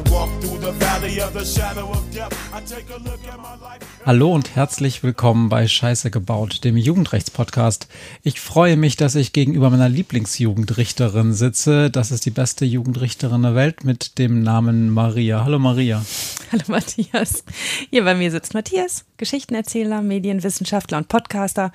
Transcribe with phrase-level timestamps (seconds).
[0.00, 2.32] I walk through the valley of the shadow of death.
[2.54, 3.89] I take a look at my life.
[4.06, 7.86] Hallo und herzlich willkommen bei Scheiße gebaut, dem Jugendrechtspodcast.
[8.22, 11.90] Ich freue mich, dass ich gegenüber meiner Lieblingsjugendrichterin sitze.
[11.90, 15.44] Das ist die beste Jugendrichterin der Welt mit dem Namen Maria.
[15.44, 16.02] Hallo Maria.
[16.50, 17.44] Hallo Matthias.
[17.90, 21.70] Hier bei mir sitzt Matthias, Geschichtenerzähler, Medienwissenschaftler und Podcaster.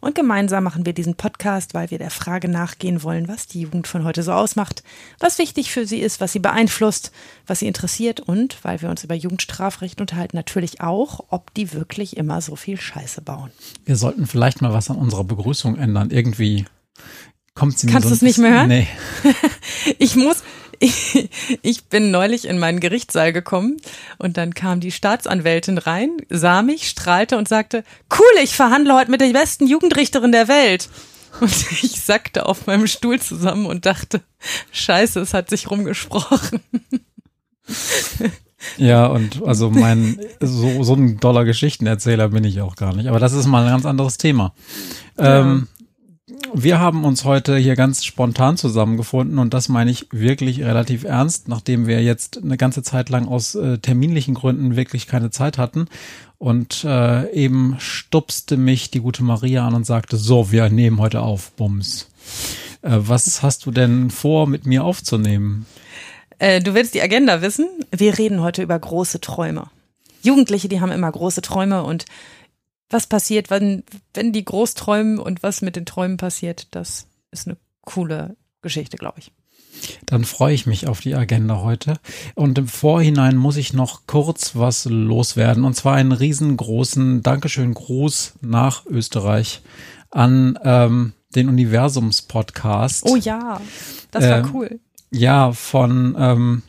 [0.00, 3.88] Und gemeinsam machen wir diesen Podcast, weil wir der Frage nachgehen wollen, was die Jugend
[3.88, 4.84] von heute so ausmacht,
[5.18, 7.10] was wichtig für sie ist, was sie beeinflusst,
[7.46, 12.16] was sie interessiert und, weil wir uns über Jugendstrafrecht unterhalten, natürlich auch, ob die wirklich
[12.16, 13.50] immer so viel Scheiße bauen.
[13.84, 16.10] Wir sollten vielleicht mal was an unserer Begrüßung ändern.
[16.10, 16.64] Irgendwie
[17.54, 18.68] kommt sie mir Kannst so du es nicht mehr hören?
[18.68, 18.86] Nee.
[19.98, 20.42] ich muss,
[20.78, 21.28] ich,
[21.62, 23.76] ich bin neulich in meinen Gerichtssaal gekommen
[24.18, 27.84] und dann kam die Staatsanwältin rein, sah mich, strahlte und sagte,
[28.18, 30.88] cool, ich verhandle heute mit der besten Jugendrichterin der Welt.
[31.40, 34.22] Und ich sackte auf meinem Stuhl zusammen und dachte,
[34.72, 36.60] scheiße, es hat sich rumgesprochen.
[38.76, 43.08] Ja, und also mein, so, so ein doller Geschichtenerzähler bin ich auch gar nicht.
[43.08, 44.52] Aber das ist mal ein ganz anderes Thema.
[45.18, 45.40] Ja.
[45.40, 45.68] Ähm,
[46.54, 51.48] wir haben uns heute hier ganz spontan zusammengefunden und das meine ich wirklich relativ ernst,
[51.48, 55.86] nachdem wir jetzt eine ganze Zeit lang aus äh, terminlichen Gründen wirklich keine Zeit hatten.
[56.38, 61.20] Und äh, eben stupste mich die gute Maria an und sagte, so, wir nehmen heute
[61.20, 62.08] auf, Bums.
[62.82, 65.66] Äh, was hast du denn vor, mit mir aufzunehmen?
[66.40, 67.68] Äh, du willst die Agenda wissen?
[67.92, 69.68] Wir reden heute über große Träume.
[70.22, 72.06] Jugendliche, die haben immer große Träume und
[72.88, 77.46] was passiert, wenn, wenn die groß träumen und was mit den Träumen passiert, das ist
[77.46, 79.32] eine coole Geschichte, glaube ich.
[80.06, 81.94] Dann freue ich mich auf die Agenda heute.
[82.34, 85.64] Und im Vorhinein muss ich noch kurz was loswerden.
[85.64, 89.62] Und zwar einen riesengroßen Dankeschön Gruß nach Österreich
[90.10, 93.04] an ähm, den Universums-Podcast.
[93.06, 93.60] Oh ja,
[94.10, 94.80] das war äh, cool.
[95.10, 96.62] Ja, von ähm,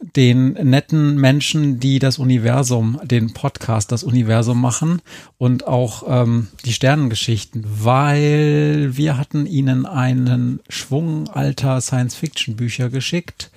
[0.00, 5.02] den netten Menschen, die das Universum, den Podcast, das Universum machen
[5.38, 13.50] und auch ähm, die Sternengeschichten, weil wir hatten ihnen einen Schwung alter Science-Fiction-Bücher geschickt,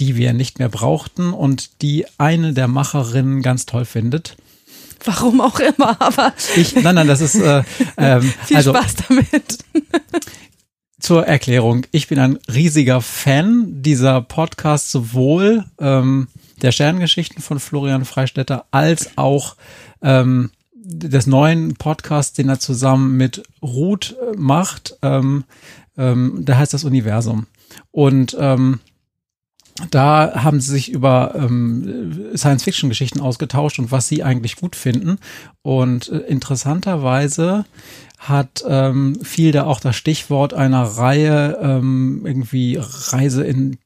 [0.00, 4.36] die wir nicht mehr brauchten und die eine der Macherinnen ganz toll findet.
[5.04, 6.32] Warum auch immer, aber.
[6.56, 7.34] Ich, nein, nein, das ist.
[7.34, 7.62] Äh,
[7.98, 9.58] ähm, Viel also, Spaß damit.
[11.04, 11.86] Zur Erklärung.
[11.90, 16.28] Ich bin ein riesiger Fan dieser Podcast, sowohl ähm,
[16.62, 19.56] der Sterngeschichten von Florian Freistetter als auch
[20.00, 24.96] ähm, des neuen Podcasts, den er zusammen mit Ruth äh, macht.
[25.02, 25.44] Ähm,
[25.98, 27.48] ähm, der heißt das Universum.
[27.90, 28.80] Und ähm,
[29.90, 35.18] da haben sie sich über ähm, Science-Fiction-Geschichten ausgetauscht und was sie eigentlich gut finden.
[35.60, 37.66] Und äh, interessanterweise
[38.28, 43.78] hat ähm, fiel da auch das Stichwort einer Reihe ähm, irgendwie Reise in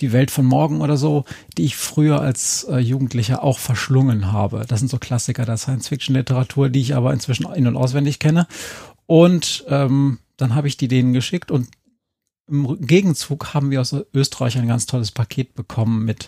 [0.00, 1.24] die Welt von morgen oder so,
[1.56, 4.64] die ich früher als äh, Jugendlicher auch verschlungen habe.
[4.68, 8.46] Das sind so Klassiker der Science-Fiction-Literatur, die ich aber inzwischen in- und auswendig kenne.
[9.06, 11.68] Und ähm, dann habe ich die denen geschickt und
[12.48, 16.26] im Gegenzug haben wir aus Österreich ein ganz tolles Paket bekommen mit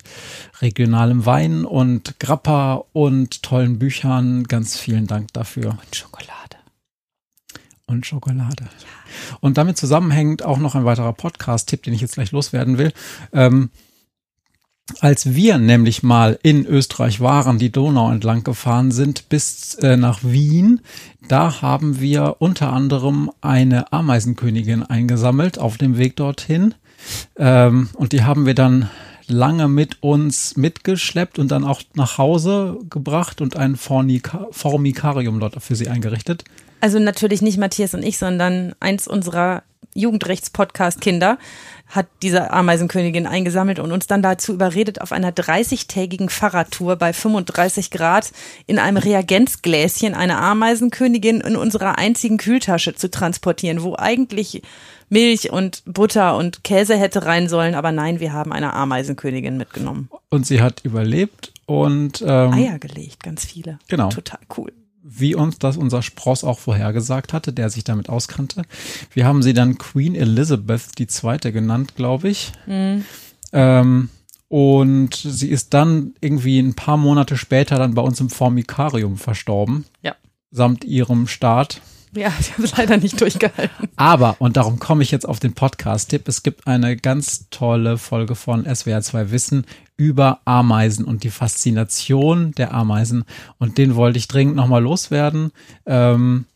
[0.61, 4.45] regionalem Wein und Grappa und tollen Büchern.
[4.45, 5.71] Ganz vielen Dank dafür.
[5.71, 6.54] Und Schokolade
[7.87, 8.65] und Schokolade.
[8.65, 9.37] Ja.
[9.41, 12.93] Und damit zusammenhängt auch noch ein weiterer Podcast-Tipp, den ich jetzt gleich loswerden will.
[13.33, 13.71] Ähm,
[15.01, 20.21] als wir nämlich mal in Österreich waren, die Donau entlang gefahren sind bis äh, nach
[20.23, 20.81] Wien,
[21.29, 26.75] da haben wir unter anderem eine Ameisenkönigin eingesammelt auf dem Weg dorthin.
[27.37, 28.91] Ähm, und die haben wir dann
[29.27, 35.63] lange mit uns mitgeschleppt und dann auch nach Hause gebracht und ein Fornika Formikarium dort
[35.63, 36.45] für sie eingerichtet.
[36.85, 39.63] Also natürlich nicht Matthias und ich, sondern eins unserer
[39.95, 41.39] Jugendrechts-Podcast-Kinder
[41.87, 47.91] hat diese Ameisenkönigin eingesammelt und uns dann dazu überredet, auf einer 30-tägigen Fahrradtour bei 35
[47.91, 48.33] Grad
[48.67, 54.61] in einem Reagenzgläschen eine Ameisenkönigin in unserer einzigen Kühltasche zu transportieren, wo eigentlich
[55.09, 60.11] Milch und Butter und Käse hätte rein sollen, aber nein, wir haben eine Ameisenkönigin mitgenommen.
[60.29, 63.79] Und sie hat überlebt und ähm, Eier gelegt, ganz viele.
[63.89, 64.11] Genau.
[64.11, 64.71] Total cool
[65.07, 68.63] wie uns das unser Spross auch vorhergesagt hatte, der sich damit auskannte.
[69.13, 72.53] Wir haben sie dann Queen Elizabeth die zweite genannt, glaube ich.
[72.67, 73.05] Mhm.
[73.53, 74.09] Ähm,
[74.49, 79.85] und sie ist dann irgendwie ein paar Monate später dann bei uns im Formikarium verstorben.
[80.01, 80.15] Ja.
[80.51, 81.83] Samt ihrem Staat.
[82.15, 83.89] Ja, sie haben es leider nicht durchgehalten.
[83.97, 88.35] Aber, und darum komme ich jetzt auf den Podcast-Tipp, es gibt eine ganz tolle Folge
[88.35, 89.67] von SWR 2 Wissen
[89.97, 93.25] über Ameisen und die Faszination der Ameisen.
[93.59, 95.53] Und den wollte ich dringend nochmal loswerden.
[95.87, 96.47] Ähm,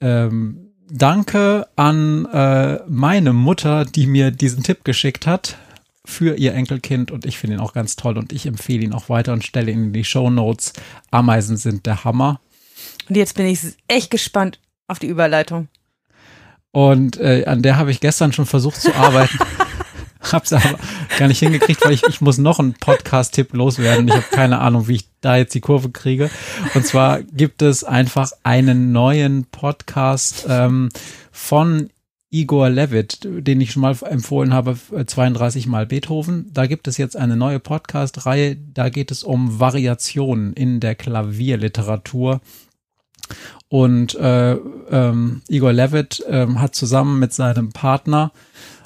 [0.00, 5.56] ähm, danke an äh, meine Mutter, die mir diesen Tipp geschickt hat
[6.04, 9.08] für ihr Enkelkind und ich finde ihn auch ganz toll und ich empfehle ihn auch
[9.08, 10.72] weiter und stelle ihn in die Show Notes.
[11.10, 12.40] Ameisen sind der Hammer.
[13.08, 15.68] Und jetzt bin ich echt gespannt auf die Überleitung.
[16.72, 19.38] Und äh, an der habe ich gestern schon versucht zu arbeiten.
[20.32, 20.78] Hab's aber
[21.18, 24.08] gar nicht hingekriegt, weil ich, ich muss noch einen Podcast-Tipp loswerden.
[24.08, 26.30] Ich habe keine Ahnung, wie ich da jetzt die Kurve kriege.
[26.74, 30.88] Und zwar gibt es einfach einen neuen Podcast ähm,
[31.30, 31.90] von
[32.30, 36.50] Igor Levitt, den ich schon mal empfohlen habe, 32 Mal Beethoven.
[36.52, 38.56] Da gibt es jetzt eine neue Podcast-Reihe.
[38.56, 42.40] Da geht es um Variationen in der Klavierliteratur.
[43.68, 48.32] Und äh, ähm, Igor Levitt ähm, hat zusammen mit seinem Partner,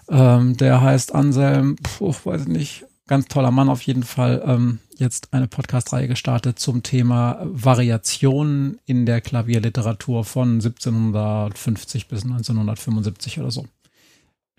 [0.09, 5.33] ähm, der heißt Anselm, puh, weiß nicht, ganz toller Mann auf jeden Fall, ähm, jetzt
[5.33, 13.67] eine Podcast-Reihe gestartet zum Thema Variationen in der Klavierliteratur von 1750 bis 1975 oder so.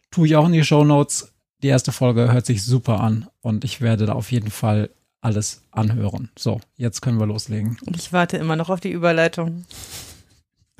[0.09, 1.31] Tue ich auch in die Show Notes.
[1.63, 4.89] Die erste Folge hört sich super an und ich werde da auf jeden Fall
[5.21, 6.29] alles anhören.
[6.37, 7.77] So, jetzt können wir loslegen.
[7.95, 9.65] Ich warte immer noch auf die Überleitung.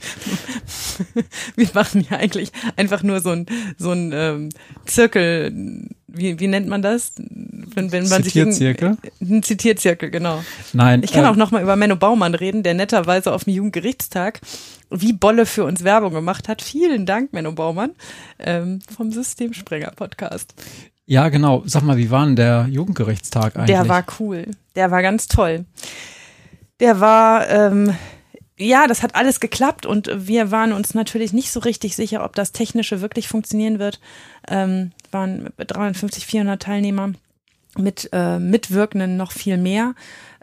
[1.55, 3.45] wir machen ja eigentlich einfach nur so ein,
[3.77, 4.49] so ein ähm,
[4.85, 7.13] Zirkel, wie, wie nennt man das?
[7.17, 8.97] Wenn, wenn man Zitierzirkel?
[9.19, 10.43] Sich ein Zitierzirkel, genau.
[10.73, 11.03] Nein.
[11.03, 14.41] Ich kann äh, auch nochmal über Menno Baumann reden, der netterweise auf dem Jugendgerichtstag
[14.89, 16.61] wie Bolle für uns Werbung gemacht hat.
[16.61, 17.91] Vielen Dank, Menno Baumann,
[18.39, 20.53] ähm, vom Systemsprenger Podcast.
[21.11, 21.61] Ja, genau.
[21.65, 23.75] Sag mal, wie war denn der Jugendgerichtstag eigentlich?
[23.75, 24.45] Der war cool.
[24.77, 25.65] Der war ganz toll.
[26.79, 27.93] Der war, ähm,
[28.57, 32.33] ja, das hat alles geklappt und wir waren uns natürlich nicht so richtig sicher, ob
[32.35, 33.99] das Technische wirklich funktionieren wird.
[34.47, 37.11] Ähm, waren 350, 400 Teilnehmer
[37.77, 39.95] mit äh, Mitwirkenden noch viel mehr.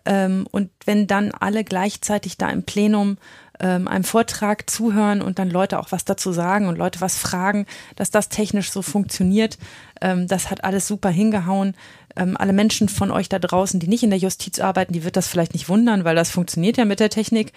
[0.04, 3.16] Ähm, und wenn dann alle gleichzeitig da im Plenum
[3.60, 7.66] ähm, einem Vortrag zuhören und dann Leute auch was dazu sagen und Leute was fragen,
[7.96, 9.58] dass das technisch so funktioniert.
[10.00, 11.74] Ähm, das hat alles super hingehauen.
[12.16, 15.16] Ähm, alle Menschen von euch da draußen, die nicht in der Justiz arbeiten, die wird
[15.16, 17.52] das vielleicht nicht wundern, weil das funktioniert ja mit der Technik.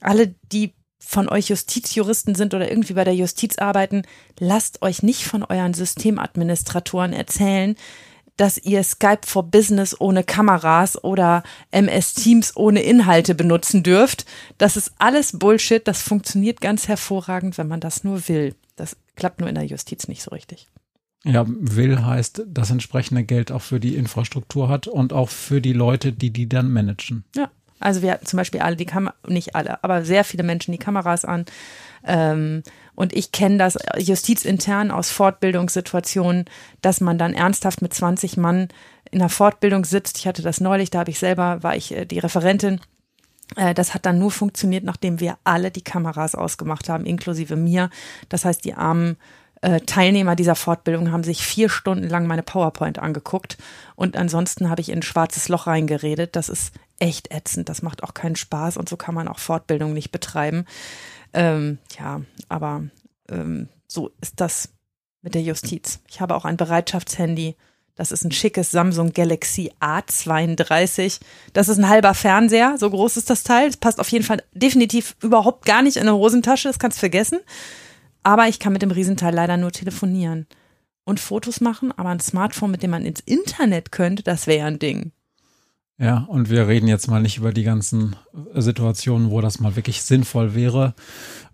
[0.00, 4.02] Alle, die von euch Justizjuristen sind oder irgendwie bei der Justiz arbeiten,
[4.38, 7.76] lasst euch nicht von euren Systemadministratoren erzählen,
[8.38, 14.24] dass ihr Skype for Business ohne Kameras oder MS Teams ohne Inhalte benutzen dürft.
[14.56, 15.86] Das ist alles Bullshit.
[15.86, 18.54] Das funktioniert ganz hervorragend, wenn man das nur will.
[18.76, 20.68] Das klappt nur in der Justiz nicht so richtig.
[21.24, 25.72] Ja, will heißt, das entsprechende Geld auch für die Infrastruktur hat und auch für die
[25.72, 27.24] Leute, die die dann managen.
[27.34, 27.50] Ja,
[27.80, 30.78] also wir hatten zum Beispiel alle die Kameras, nicht alle, aber sehr viele Menschen die
[30.78, 31.44] Kameras an.
[32.04, 32.62] Ähm,
[32.98, 36.46] und ich kenne das justizintern aus Fortbildungssituationen,
[36.82, 38.66] dass man dann ernsthaft mit 20 Mann
[39.12, 40.18] in der Fortbildung sitzt.
[40.18, 42.80] Ich hatte das neulich, da habe ich selber, war ich äh, die Referentin.
[43.54, 47.88] Äh, das hat dann nur funktioniert, nachdem wir alle die Kameras ausgemacht haben, inklusive mir.
[48.30, 49.16] Das heißt, die armen
[49.60, 53.58] äh, Teilnehmer dieser Fortbildung haben sich vier Stunden lang meine PowerPoint angeguckt
[53.94, 56.34] und ansonsten habe ich in ein schwarzes Loch reingeredet.
[56.34, 59.92] Das ist echt ätzend, das macht auch keinen Spaß und so kann man auch Fortbildung
[59.92, 60.64] nicht betreiben.
[61.38, 62.82] Ähm, ja, aber
[63.30, 64.70] ähm, so ist das
[65.22, 66.00] mit der Justiz.
[66.08, 67.54] Ich habe auch ein Bereitschaftshandy.
[67.94, 71.20] Das ist ein schickes Samsung Galaxy A32.
[71.52, 72.74] Das ist ein halber Fernseher.
[72.76, 73.68] So groß ist das Teil.
[73.68, 76.68] Es passt auf jeden Fall definitiv überhaupt gar nicht in eine Hosentasche.
[76.68, 77.38] Das kannst du vergessen.
[78.24, 80.48] Aber ich kann mit dem Riesenteil leider nur telefonieren
[81.04, 81.92] und Fotos machen.
[81.96, 85.12] Aber ein Smartphone, mit dem man ins Internet könnte, das wäre ein Ding.
[86.00, 88.14] Ja, und wir reden jetzt mal nicht über die ganzen
[88.54, 90.94] Situationen, wo das mal wirklich sinnvoll wäre,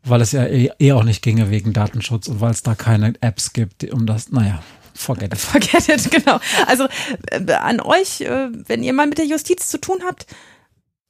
[0.03, 3.15] weil es ja eh, eh auch nicht ginge wegen Datenschutz und weil es da keine
[3.23, 5.39] Apps gibt, um das, naja, forget it.
[5.41, 6.39] Forget it, genau.
[6.67, 6.87] Also
[7.31, 10.27] äh, an euch, äh, wenn ihr mal mit der Justiz zu tun habt,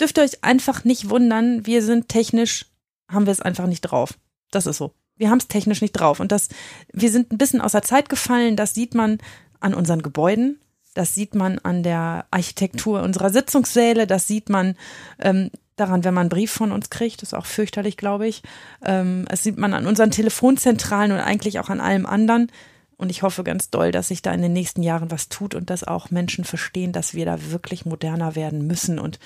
[0.01, 2.67] dürft ihr euch einfach nicht wundern, wir sind technisch,
[3.11, 4.15] haben wir es einfach nicht drauf.
[4.53, 4.93] Das ist so.
[5.17, 6.21] Wir haben es technisch nicht drauf.
[6.21, 6.49] Und das,
[6.93, 9.19] wir sind ein bisschen außer Zeit gefallen, das sieht man
[9.61, 10.61] an unseren Gebäuden,
[10.95, 14.77] das sieht man an der Architektur unserer Sitzungssäle, das sieht man
[15.19, 18.43] ähm, daran, wenn man einen Brief von uns kriegt, das ist auch fürchterlich, glaube ich.
[18.85, 22.51] Ähm, es sieht man an unseren Telefonzentralen und eigentlich auch an allem anderen.
[22.97, 25.69] Und ich hoffe ganz doll, dass sich da in den nächsten Jahren was tut und
[25.69, 29.01] dass auch Menschen verstehen, dass wir da wirklich moderner werden müssen.
[29.01, 29.19] Und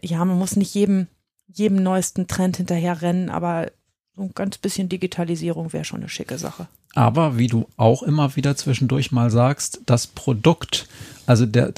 [0.00, 1.08] ja, man muss nicht jedem,
[1.48, 3.72] jedem neuesten Trend hinterher rennen, aber
[4.14, 6.68] so ein ganz bisschen Digitalisierung wäre schon eine schicke Sache.
[6.94, 10.88] Aber wie du auch immer wieder zwischendurch mal sagst, das Produkt,
[11.26, 11.72] also der,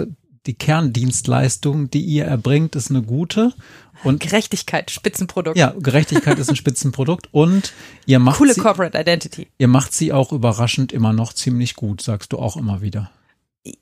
[0.47, 3.53] die Kerndienstleistung, die ihr erbringt, ist eine gute.
[4.05, 5.57] Und Gerechtigkeit, Spitzenprodukt.
[5.57, 7.73] Ja, Gerechtigkeit ist ein Spitzenprodukt und
[8.07, 9.47] ihr macht coole sie, Corporate Identity.
[9.59, 13.11] Ihr macht sie auch überraschend immer noch ziemlich gut, sagst du auch immer wieder.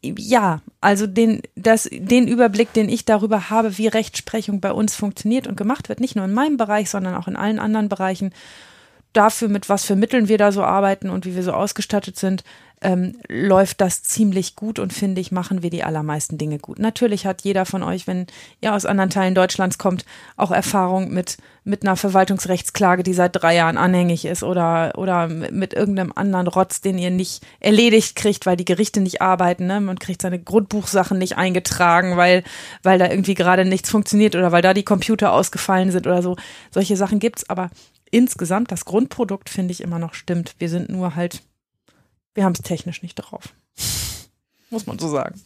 [0.02, 5.46] Ja, also den, das, den Überblick, den ich darüber habe, wie Rechtsprechung bei uns funktioniert
[5.46, 8.32] und gemacht wird, nicht nur in meinem Bereich, sondern auch in allen anderen Bereichen,
[9.12, 12.44] dafür, mit was für Mitteln wir da so arbeiten und wie wir so ausgestattet sind,
[12.82, 16.78] ähm, läuft das ziemlich gut und finde ich, machen wir die allermeisten Dinge gut.
[16.78, 18.26] Natürlich hat jeder von euch, wenn
[18.62, 20.06] ihr aus anderen Teilen Deutschlands kommt,
[20.38, 25.74] auch Erfahrung mit, mit einer Verwaltungsrechtsklage, die seit drei Jahren anhängig ist oder, oder mit
[25.74, 29.66] irgendeinem anderen Rotz, den ihr nicht erledigt kriegt, weil die Gerichte nicht arbeiten.
[29.66, 29.80] Ne?
[29.80, 32.44] Man kriegt seine Grundbuchsachen nicht eingetragen, weil,
[32.82, 36.36] weil da irgendwie gerade nichts funktioniert oder weil da die Computer ausgefallen sind oder so.
[36.70, 37.68] Solche Sachen gibt's, aber
[38.10, 40.54] insgesamt das Grundprodukt finde ich immer noch stimmt.
[40.58, 41.42] Wir sind nur halt
[42.34, 43.54] wir haben es technisch nicht drauf.
[44.70, 45.40] Muss man so sagen.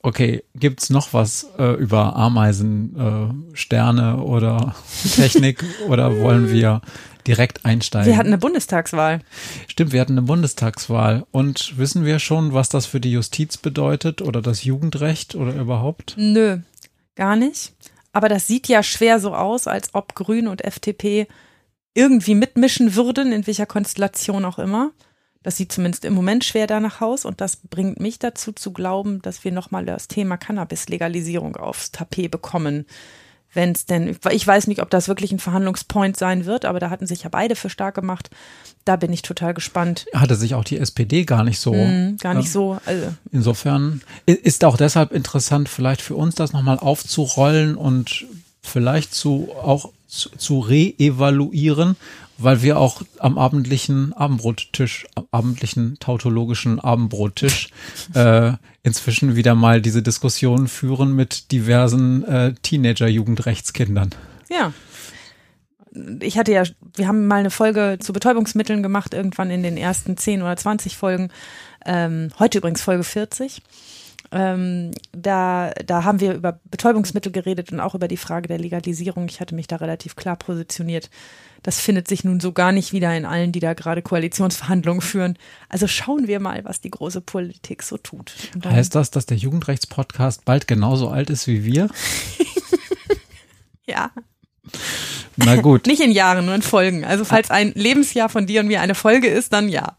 [0.00, 4.74] Okay, gibt's noch was äh, über Ameisen, äh, Sterne oder
[5.16, 6.80] Technik oder wollen wir
[7.26, 8.08] direkt einsteigen?
[8.08, 9.20] Wir hatten eine Bundestagswahl.
[9.66, 11.26] Stimmt, wir hatten eine Bundestagswahl.
[11.30, 16.14] Und wissen wir schon, was das für die Justiz bedeutet oder das Jugendrecht oder überhaupt?
[16.16, 16.58] Nö,
[17.16, 17.72] gar nicht.
[18.12, 21.28] Aber das sieht ja schwer so aus, als ob Grün und FDP
[21.94, 24.92] irgendwie mitmischen würden, in welcher Konstellation auch immer.
[25.42, 29.22] Das sieht zumindest im Moment schwer danach aus und das bringt mich dazu zu glauben,
[29.22, 32.84] dass wir nochmal das Thema Cannabis-Legalisierung aufs Tapet bekommen.
[33.52, 36.88] Wenn es denn, ich weiß nicht, ob das wirklich ein Verhandlungspoint sein wird, aber da
[36.88, 38.30] hatten sich ja beide für stark gemacht.
[38.84, 40.06] Da bin ich total gespannt.
[40.14, 41.74] Hatte sich auch die SPD gar nicht so.
[41.74, 42.78] Mm, gar nicht äh, so.
[42.86, 43.12] Also.
[43.32, 48.24] Insofern ist auch deshalb interessant, vielleicht für uns das nochmal aufzurollen und
[48.62, 51.96] vielleicht zu auch zu, zu reevaluieren
[52.42, 57.68] weil wir auch am abendlichen Abendbrottisch, am abendlichen tautologischen Abendbrottisch
[58.14, 58.52] äh,
[58.82, 64.10] inzwischen wieder mal diese Diskussion führen mit diversen äh, Teenager-Jugendrechtskindern.
[64.48, 64.72] Ja.
[66.20, 66.62] Ich hatte ja,
[66.94, 70.96] wir haben mal eine Folge zu Betäubungsmitteln gemacht, irgendwann in den ersten 10 oder 20
[70.96, 71.30] Folgen.
[71.84, 73.60] Ähm, heute übrigens Folge 40.
[74.32, 79.26] Ähm, da, da haben wir über Betäubungsmittel geredet und auch über die Frage der Legalisierung.
[79.28, 81.10] Ich hatte mich da relativ klar positioniert
[81.62, 85.36] das findet sich nun so gar nicht wieder in allen, die da gerade Koalitionsverhandlungen führen.
[85.68, 88.32] Also schauen wir mal, was die große Politik so tut.
[88.64, 91.88] Heißt das, dass der Jugendrechtspodcast bald genauso alt ist wie wir?
[93.86, 94.10] ja.
[95.36, 95.86] Na gut.
[95.86, 97.04] Nicht in Jahren, nur in Folgen.
[97.04, 99.96] Also falls ein Lebensjahr von dir und mir eine Folge ist, dann ja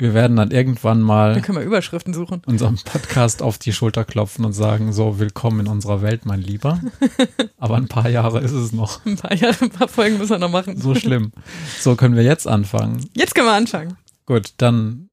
[0.00, 2.42] wir werden dann irgendwann mal dann können wir Überschriften suchen.
[2.46, 6.80] unserem Podcast auf die Schulter klopfen und sagen, so, willkommen in unserer Welt, mein Lieber.
[7.58, 9.04] Aber ein paar Jahre ist es noch.
[9.04, 10.80] Ein paar Jahre, ein paar Folgen müssen wir noch machen.
[10.80, 11.32] So schlimm.
[11.78, 13.08] So können wir jetzt anfangen.
[13.14, 13.96] Jetzt können wir anfangen.
[14.24, 15.10] Gut, dann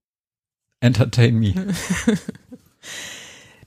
[0.80, 1.54] entertain me.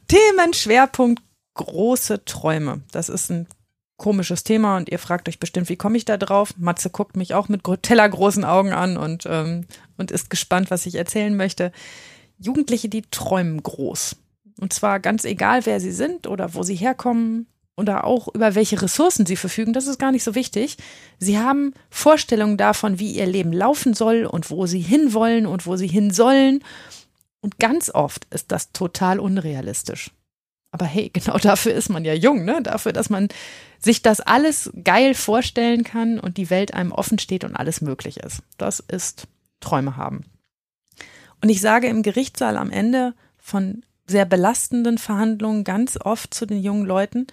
[0.09, 1.23] Themenschwerpunkt
[1.55, 2.81] große Träume.
[2.93, 3.47] Das ist ein
[4.01, 6.55] komisches Thema und ihr fragt euch bestimmt, wie komme ich da drauf?
[6.57, 9.67] Matze guckt mich auch mit tellergroßen Augen an und, ähm,
[9.97, 11.71] und ist gespannt, was ich erzählen möchte.
[12.39, 14.17] Jugendliche, die träumen groß.
[14.59, 18.81] Und zwar ganz egal, wer sie sind oder wo sie herkommen oder auch über welche
[18.83, 20.77] Ressourcen sie verfügen, das ist gar nicht so wichtig.
[21.19, 25.77] Sie haben Vorstellungen davon, wie ihr Leben laufen soll und wo sie hinwollen und wo
[25.77, 26.65] sie hin sollen.
[27.41, 30.11] Und ganz oft ist das total unrealistisch.
[30.73, 32.61] Aber hey, genau dafür ist man ja jung, ne?
[32.63, 33.29] Dafür, dass man
[33.79, 38.19] sich das alles geil vorstellen kann und die Welt einem offen steht und alles möglich
[38.19, 38.43] ist.
[38.59, 39.27] Das ist
[39.61, 40.25] Träume haben.
[41.43, 46.63] Und ich sage im Gerichtssaal am Ende von sehr belastenden Verhandlungen ganz oft zu den
[46.63, 47.27] jungen Leuten,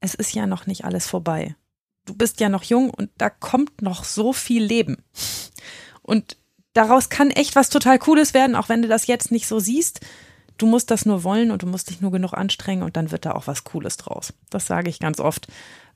[0.00, 1.54] es ist ja noch nicht alles vorbei.
[2.04, 4.96] Du bist ja noch jung und da kommt noch so viel Leben.
[6.02, 6.36] Und
[6.72, 10.00] daraus kann echt was total Cooles werden, auch wenn du das jetzt nicht so siehst.
[10.58, 13.24] Du musst das nur wollen und du musst dich nur genug anstrengen und dann wird
[13.24, 14.32] da auch was Cooles draus.
[14.50, 15.46] Das sage ich ganz oft,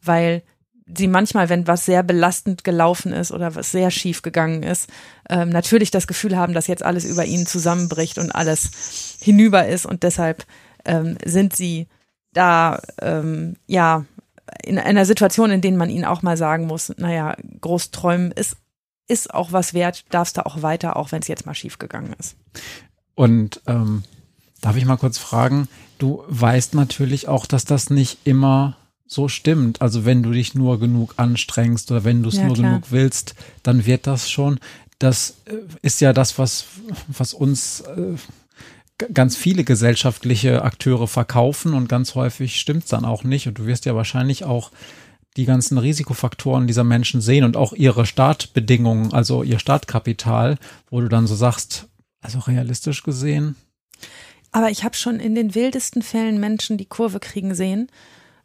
[0.03, 0.43] weil
[0.95, 4.89] sie manchmal, wenn was sehr belastend gelaufen ist oder was sehr schief gegangen ist,
[5.29, 9.87] ähm, natürlich das Gefühl haben, dass jetzt alles über ihnen zusammenbricht und alles hinüber ist
[9.87, 10.45] und deshalb
[10.85, 11.89] ähm, sind sie
[12.33, 14.05] da ähm, ja
[14.63, 18.57] in einer Situation, in der man ihnen auch mal sagen muss, naja, groß träumen ist
[19.09, 22.15] ist auch was wert, darfst du auch weiter, auch wenn es jetzt mal schief gegangen
[22.19, 22.37] ist.
[23.15, 24.03] Und ähm,
[24.67, 25.69] Darf ich mal kurz fragen?
[25.99, 29.81] Du weißt natürlich auch, dass das nicht immer so stimmt.
[29.81, 32.71] Also wenn du dich nur genug anstrengst oder wenn du es ja, nur klar.
[32.71, 34.59] genug willst, dann wird das schon.
[34.99, 36.65] Das äh, ist ja das, was,
[37.07, 38.17] was uns äh,
[39.15, 43.47] ganz viele gesellschaftliche Akteure verkaufen und ganz häufig stimmt es dann auch nicht.
[43.47, 44.73] Und du wirst ja wahrscheinlich auch
[45.37, 50.59] die ganzen Risikofaktoren dieser Menschen sehen und auch ihre Startbedingungen, also ihr Startkapital,
[50.91, 51.87] wo du dann so sagst,
[52.21, 53.55] also realistisch gesehen,
[54.53, 57.88] aber ich habe schon in den wildesten Fällen Menschen die Kurve kriegen sehen.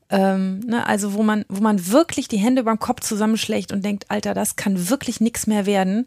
[0.09, 4.05] Ähm, ne, also wo man, wo man wirklich die Hände beim Kopf zusammenschlägt und denkt,
[4.09, 6.05] Alter, das kann wirklich nichts mehr werden,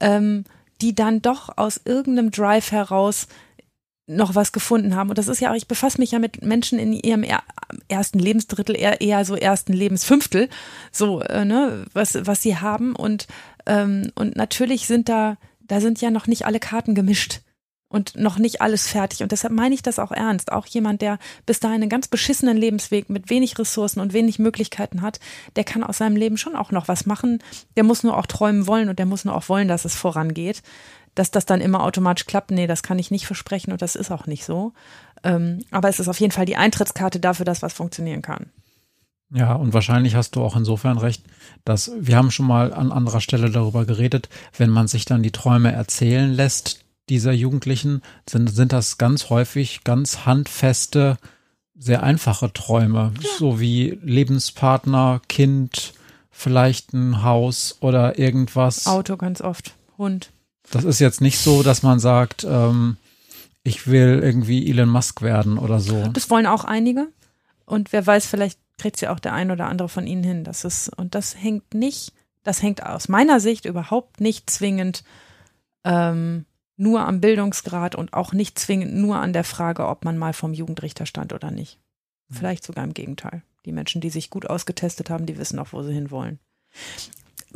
[0.00, 0.44] ähm,
[0.80, 3.28] die dann doch aus irgendeinem Drive heraus
[4.08, 5.10] noch was gefunden haben.
[5.10, 7.42] Und das ist ja auch, ich befasse mich ja mit Menschen in ihrem er
[7.88, 10.48] ersten Lebensdrittel, eher, eher so ersten Lebensfünftel,
[10.92, 12.96] so, äh, ne, was, was sie haben.
[12.96, 13.26] Und,
[13.66, 17.40] ähm, und natürlich sind da, da sind ja noch nicht alle Karten gemischt
[17.96, 19.22] und noch nicht alles fertig.
[19.22, 20.52] Und deshalb meine ich das auch ernst.
[20.52, 25.02] Auch jemand, der bis dahin einen ganz beschissenen Lebensweg mit wenig Ressourcen und wenig Möglichkeiten
[25.02, 25.18] hat,
[25.56, 27.42] der kann aus seinem Leben schon auch noch was machen.
[27.76, 30.62] Der muss nur auch träumen wollen und der muss nur auch wollen, dass es vorangeht
[31.16, 34.10] dass das dann immer automatisch klappt, nee, das kann ich nicht versprechen und das ist
[34.10, 34.74] auch nicht so.
[35.24, 38.50] Ähm, aber es ist auf jeden Fall die Eintrittskarte dafür, dass was funktionieren kann.
[39.32, 41.24] Ja, und wahrscheinlich hast du auch insofern recht,
[41.64, 45.32] dass wir haben schon mal an anderer Stelle darüber geredet, wenn man sich dann die
[45.32, 51.18] Träume erzählen lässt, dieser Jugendlichen, sind, sind das ganz häufig ganz handfeste,
[51.78, 53.28] sehr einfache Träume, ja.
[53.38, 55.92] so wie Lebenspartner, Kind,
[56.30, 58.86] vielleicht ein Haus oder irgendwas.
[58.86, 60.30] Auto ganz oft, Hund.
[60.70, 62.96] Das ist jetzt nicht so, dass man sagt, ähm,
[63.62, 66.08] ich will irgendwie Elon Musk werden oder so.
[66.08, 67.08] Das wollen auch einige.
[67.64, 70.44] Und wer weiß, vielleicht kriegt sie auch der ein oder andere von ihnen hin.
[70.44, 75.02] Das ist, und das hängt nicht, das hängt aus meiner Sicht überhaupt nicht zwingend
[75.84, 76.44] ähm,
[76.76, 80.52] nur am Bildungsgrad und auch nicht zwingend nur an der Frage, ob man mal vom
[80.52, 81.78] Jugendrichter stand oder nicht.
[82.30, 83.42] Vielleicht sogar im Gegenteil.
[83.64, 86.38] Die Menschen, die sich gut ausgetestet haben, die wissen auch, wo sie hinwollen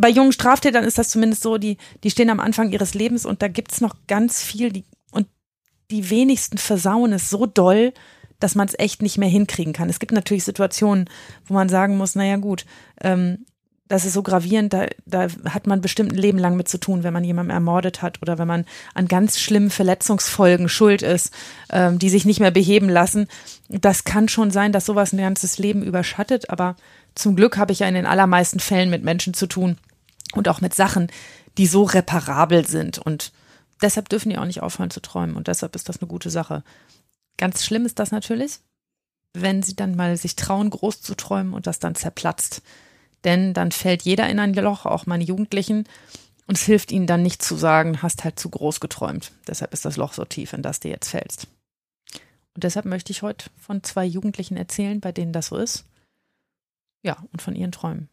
[0.01, 3.43] bei jungen Straftätern ist das zumindest so, die, die stehen am Anfang ihres Lebens und
[3.43, 5.29] da gibt's noch ganz viel, die, und
[5.91, 7.93] die wenigsten versauen es so doll,
[8.39, 9.91] dass man es echt nicht mehr hinkriegen kann.
[9.91, 11.11] Es gibt natürlich Situationen,
[11.47, 12.65] wo man sagen muss, naja gut,
[13.03, 13.45] ähm,
[13.91, 17.03] das ist so gravierend, da, da hat man bestimmt ein Leben lang mit zu tun,
[17.03, 21.35] wenn man jemanden ermordet hat oder wenn man an ganz schlimmen Verletzungsfolgen schuld ist,
[21.71, 23.29] ähm, die sich nicht mehr beheben lassen.
[23.69, 26.77] Das kann schon sein, dass sowas ein ganzes Leben überschattet, aber
[27.15, 29.77] zum Glück habe ich ja in den allermeisten Fällen mit Menschen zu tun,
[30.33, 31.11] und auch mit Sachen,
[31.59, 32.99] die so reparabel sind.
[32.99, 33.33] Und
[33.83, 35.37] deshalb dürfen die auch nicht aufhören zu träumen.
[35.37, 36.63] Und deshalb ist das eine gute Sache.
[37.37, 38.61] Ganz schlimm ist das natürlich,
[39.33, 42.63] wenn sie dann mal sich trauen, groß zu träumen und das dann zerplatzt.
[43.25, 45.85] Denn dann fällt jeder in ein Loch, auch meine Jugendlichen.
[46.47, 49.33] Und es hilft ihnen dann nicht zu sagen, hast halt zu groß geträumt.
[49.47, 51.47] Deshalb ist das Loch so tief, in das du jetzt fällst.
[52.55, 55.85] Und deshalb möchte ich heute von zwei Jugendlichen erzählen, bei denen das so ist.
[57.03, 58.09] Ja, und von ihren Träumen.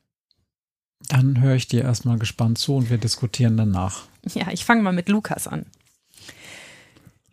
[1.07, 4.03] Dann höre ich dir erstmal gespannt zu und wir diskutieren danach.
[4.33, 5.65] Ja, ich fange mal mit Lukas an.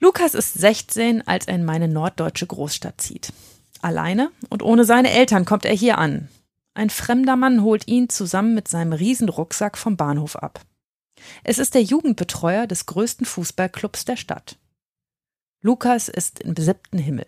[0.01, 3.33] Lukas ist 16, als er in meine norddeutsche Großstadt zieht.
[3.81, 6.29] Alleine und ohne seine Eltern kommt er hier an.
[6.75, 10.61] Ein fremder Mann holt ihn zusammen mit seinem Riesenrucksack vom Bahnhof ab.
[11.45, 14.59] Es ist der Jugendbetreuer des größten Fußballclubs der Stadt.
[15.63, 17.27] Lukas ist im siebten Himmel.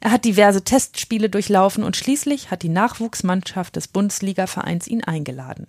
[0.00, 5.68] Er hat diverse Testspiele durchlaufen und schließlich hat die Nachwuchsmannschaft des Bundesligavereins ihn eingeladen.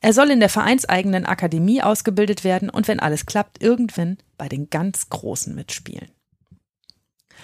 [0.00, 4.70] Er soll in der vereinseigenen Akademie ausgebildet werden und wenn alles klappt, irgendwann bei den
[4.70, 6.10] ganz Großen mitspielen.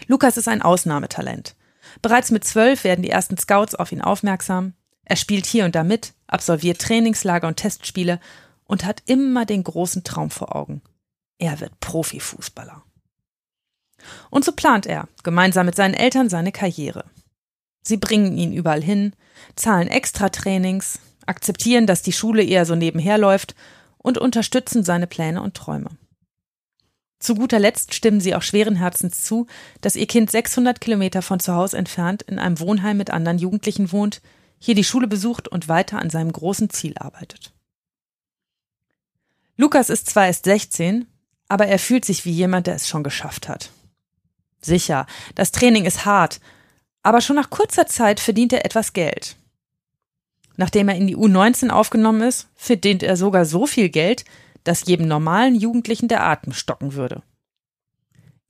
[0.07, 1.55] Lukas ist ein Ausnahmetalent.
[2.03, 4.75] Bereits mit zwölf werden die ersten Scouts auf ihn aufmerksam.
[5.05, 8.21] Er spielt hier und da mit, absolviert Trainingslager und Testspiele
[8.65, 10.83] und hat immer den großen Traum vor Augen.
[11.39, 12.83] Er wird Profifußballer.
[14.31, 17.05] Und so plant er, gemeinsam mit seinen Eltern, seine Karriere.
[17.83, 19.15] Sie bringen ihn überall hin,
[19.57, 23.55] zahlen extra Trainings, akzeptieren, dass die Schule eher so nebenher läuft
[23.97, 25.91] und unterstützen seine Pläne und Träume.
[27.19, 29.47] Zu guter Letzt stimmen sie auch schweren Herzens zu,
[29.81, 33.91] dass ihr Kind 600 Kilometer von zu Hause entfernt in einem Wohnheim mit anderen Jugendlichen
[33.91, 34.23] wohnt,
[34.59, 37.53] hier die Schule besucht und weiter an seinem großen Ziel arbeitet.
[39.57, 41.07] Lukas ist zwar erst 16,
[41.49, 43.71] aber er fühlt sich wie jemand, der es schon geschafft hat.
[44.61, 46.41] Sicher, das Training ist hart,
[47.03, 49.37] aber schon nach kurzer Zeit verdient er etwas Geld.
[50.57, 54.25] Nachdem er in die U19 aufgenommen ist, verdient er sogar so viel Geld,
[54.69, 57.23] dass jedem normalen Jugendlichen der Atem stocken würde.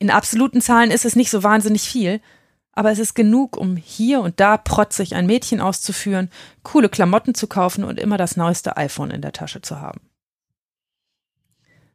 [0.00, 2.20] In absoluten Zahlen ist es nicht so wahnsinnig viel,
[2.72, 6.28] aber es ist genug, um hier und da protzig ein Mädchen auszuführen,
[6.64, 10.00] coole Klamotten zu kaufen und immer das neueste iPhone in der Tasche zu haben.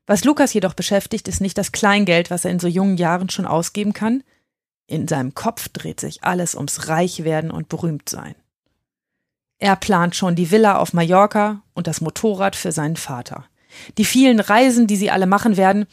[0.06, 3.46] Was Lukas jedoch beschäftigt, ist nicht das Kleingeld, was er in so jungen Jahren schon
[3.46, 4.24] ausgeben kann.
[4.88, 8.36] In seinem Kopf dreht sich alles ums Reichwerden und Berühmtsein.
[9.60, 13.46] Er plant schon die Villa auf Mallorca und das Motorrad für seinen Vater.
[13.98, 15.86] Die vielen Reisen, die sie alle machen werden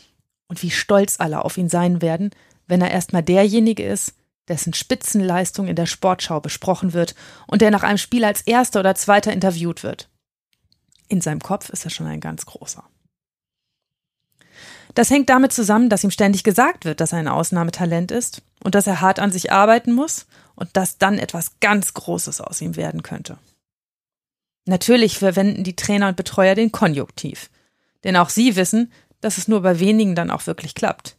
[0.49, 2.31] und wie stolz alle auf ihn sein werden,
[2.67, 4.15] wenn er erstmal derjenige ist,
[4.49, 7.15] dessen Spitzenleistung in der Sportschau besprochen wird
[7.47, 10.09] und der nach einem Spiel als erster oder zweiter interviewt wird.
[11.09, 12.85] In seinem Kopf ist er schon ein ganz großer.
[14.95, 18.75] Das hängt damit zusammen, dass ihm ständig gesagt wird, dass er ein Ausnahmetalent ist und
[18.75, 22.77] dass er hart an sich arbeiten muss und dass dann etwas ganz Großes aus ihm
[22.77, 23.39] werden könnte.
[24.67, 27.51] Natürlich verwenden die Trainer und Betreuer den Konjunktiv,
[28.05, 31.17] denn auch sie wissen, dass es nur bei wenigen dann auch wirklich klappt.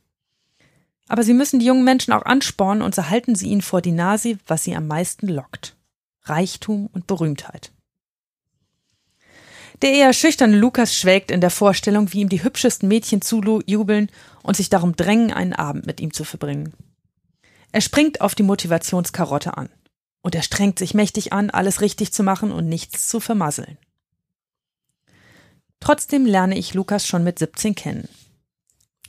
[1.08, 3.92] Aber Sie müssen die jungen Menschen auch anspornen und so halten Sie ihnen vor die
[3.92, 5.76] Nase, was sie am meisten lockt.
[6.24, 7.74] Reichtum und Berühmtheit.
[9.82, 14.10] Der eher schüchterne Lukas schwelgt in der Vorstellung, wie ihm die hübschesten Mädchen zujubeln
[14.42, 16.74] und sich darum drängen, einen Abend mit ihm zu verbringen.
[17.74, 19.70] Er springt auf die Motivationskarotte an.
[20.22, 23.78] Und er strengt sich mächtig an, alles richtig zu machen und nichts zu vermasseln.
[25.82, 28.08] Trotzdem lerne ich Lukas schon mit 17 kennen.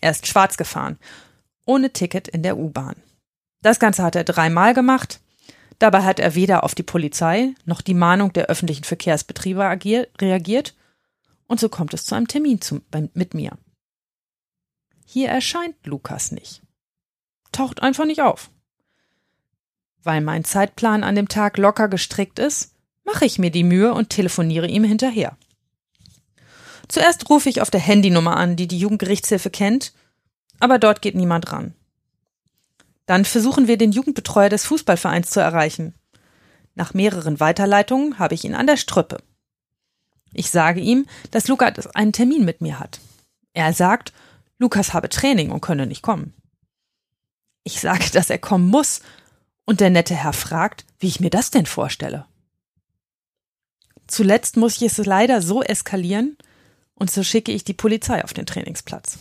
[0.00, 0.98] Er ist schwarz gefahren,
[1.64, 2.96] ohne Ticket in der U-Bahn.
[3.60, 5.20] Das Ganze hat er dreimal gemacht.
[5.78, 9.60] Dabei hat er weder auf die Polizei noch die Mahnung der öffentlichen Verkehrsbetriebe
[10.20, 10.74] reagiert.
[11.46, 12.80] Und so kommt es zu einem Termin zu,
[13.14, 13.56] mit mir.
[15.04, 16.62] Hier erscheint Lukas nicht.
[17.52, 18.50] Taucht einfach nicht auf.
[20.02, 24.08] Weil mein Zeitplan an dem Tag locker gestrickt ist, mache ich mir die Mühe und
[24.08, 25.36] telefoniere ihm hinterher.
[26.88, 29.92] Zuerst rufe ich auf der Handynummer an, die die Jugendgerichtshilfe kennt,
[30.58, 31.74] aber dort geht niemand ran.
[33.06, 35.94] Dann versuchen wir den Jugendbetreuer des Fußballvereins zu erreichen.
[36.74, 39.18] Nach mehreren Weiterleitungen habe ich ihn an der Strüppe.
[40.32, 43.00] Ich sage ihm, dass Lukas einen Termin mit mir hat.
[43.52, 44.12] Er sagt,
[44.58, 46.32] Lukas habe Training und könne nicht kommen.
[47.64, 49.02] Ich sage, dass er kommen muss
[49.64, 52.26] und der nette Herr fragt, wie ich mir das denn vorstelle.
[54.06, 56.36] Zuletzt muss ich es leider so eskalieren
[57.02, 59.18] und so schicke ich die Polizei auf den Trainingsplatz.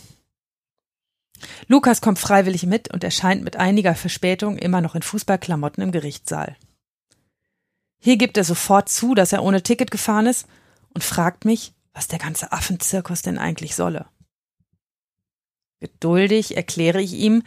[1.66, 6.54] Lukas kommt freiwillig mit und erscheint mit einiger Verspätung immer noch in Fußballklamotten im Gerichtssaal.
[7.98, 10.46] Hier gibt er sofort zu, dass er ohne Ticket gefahren ist
[10.94, 14.06] und fragt mich, was der ganze Affenzirkus denn eigentlich solle.
[15.80, 17.42] Geduldig erkläre ich ihm,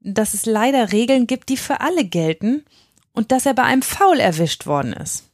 [0.00, 2.64] dass es leider Regeln gibt, die für alle gelten
[3.12, 5.24] und dass er bei einem Foul erwischt worden ist.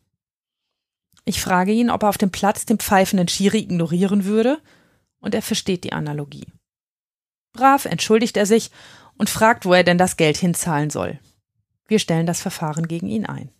[1.24, 4.60] Ich frage ihn, ob er auf dem Platz den pfeifenden Schiri ignorieren würde,
[5.20, 6.46] und er versteht die Analogie.
[7.52, 8.70] Brav entschuldigt er sich
[9.16, 11.20] und fragt, wo er denn das Geld hinzahlen soll.
[11.86, 13.50] Wir stellen das Verfahren gegen ihn ein.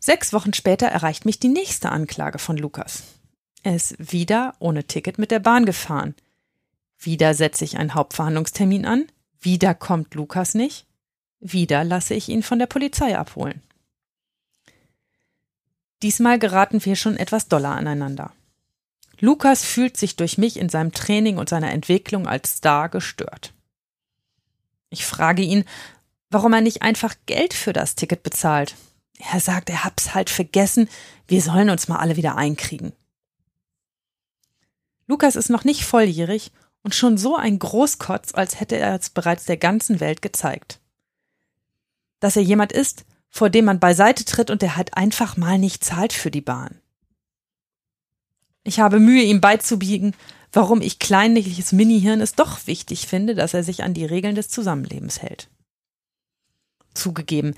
[0.00, 3.02] Sechs Wochen später erreicht mich die nächste Anklage von Lukas.
[3.62, 6.14] Er ist wieder ohne Ticket mit der Bahn gefahren.
[6.98, 9.06] Wieder setze ich einen Hauptverhandlungstermin an,
[9.40, 10.86] wieder kommt Lukas nicht,
[11.40, 13.62] wieder lasse ich ihn von der Polizei abholen.
[16.02, 18.32] Diesmal geraten wir schon etwas doller aneinander.
[19.20, 23.52] Lukas fühlt sich durch mich in seinem Training und seiner Entwicklung als Star gestört.
[24.90, 25.64] Ich frage ihn,
[26.30, 28.76] warum er nicht einfach Geld für das Ticket bezahlt.
[29.32, 30.88] Er sagt, er hab's halt vergessen,
[31.26, 32.92] wir sollen uns mal alle wieder einkriegen.
[35.08, 39.46] Lukas ist noch nicht volljährig und schon so ein Großkotz, als hätte er es bereits
[39.46, 40.78] der ganzen Welt gezeigt.
[42.20, 43.04] Dass er jemand ist,
[43.38, 46.80] vor dem man beiseite tritt und der halt einfach mal nicht zahlt für die Bahn.
[48.64, 50.14] Ich habe Mühe, ihm beizubiegen,
[50.52, 54.48] warum ich kleinliches Minihirn es doch wichtig finde, dass er sich an die Regeln des
[54.48, 55.48] Zusammenlebens hält.
[56.94, 57.54] Zugegeben,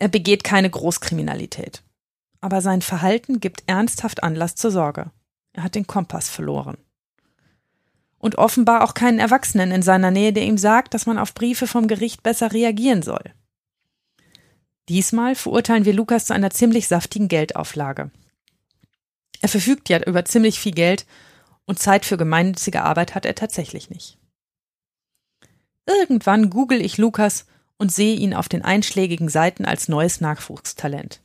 [0.00, 1.84] er begeht keine Großkriminalität.
[2.40, 5.12] Aber sein Verhalten gibt ernsthaft Anlass zur Sorge.
[5.52, 6.76] Er hat den Kompass verloren
[8.18, 11.68] und offenbar auch keinen Erwachsenen in seiner Nähe, der ihm sagt, dass man auf Briefe
[11.68, 13.32] vom Gericht besser reagieren soll.
[14.88, 18.10] Diesmal verurteilen wir Lukas zu einer ziemlich saftigen Geldauflage.
[19.40, 21.06] Er verfügt ja über ziemlich viel Geld
[21.66, 24.18] und Zeit für gemeinnützige Arbeit hat er tatsächlich nicht.
[25.86, 31.20] Irgendwann google ich Lukas und sehe ihn auf den einschlägigen Seiten als neues Nachwuchstalent.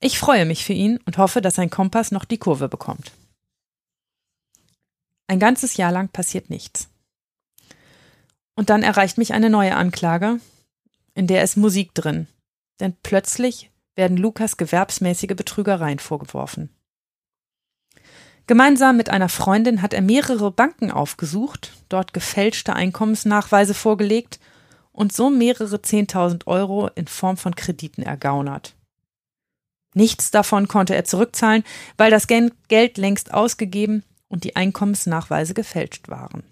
[0.00, 3.12] Ich freue mich für ihn und hoffe, dass sein Kompass noch die Kurve bekommt.
[5.26, 6.88] Ein ganzes Jahr lang passiert nichts.
[8.54, 10.40] Und dann erreicht mich eine neue Anklage,
[11.14, 12.26] in der ist Musik drin.
[12.80, 16.70] Denn plötzlich werden Lukas gewerbsmäßige Betrügereien vorgeworfen.
[18.46, 24.38] Gemeinsam mit einer Freundin hat er mehrere Banken aufgesucht, dort gefälschte Einkommensnachweise vorgelegt
[24.92, 28.74] und so mehrere Zehntausend Euro in Form von Krediten ergaunert.
[29.94, 31.64] Nichts davon konnte er zurückzahlen,
[31.96, 36.42] weil das Geld längst ausgegeben und die Einkommensnachweise gefälscht waren.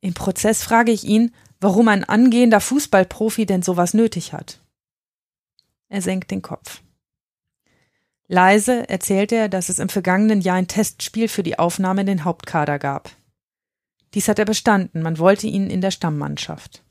[0.00, 4.60] Im Prozess frage ich ihn, warum ein angehender Fußballprofi denn sowas nötig hat.
[5.88, 6.82] Er senkt den Kopf.
[8.26, 12.24] Leise erzählt er, dass es im vergangenen Jahr ein Testspiel für die Aufnahme in den
[12.24, 13.10] Hauptkader gab.
[14.12, 16.84] Dies hat er bestanden, man wollte ihn in der Stammmannschaft.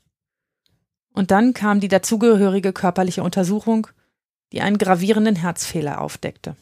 [1.12, 3.86] Und dann kam die dazugehörige körperliche Untersuchung,
[4.50, 6.56] die einen gravierenden Herzfehler aufdeckte.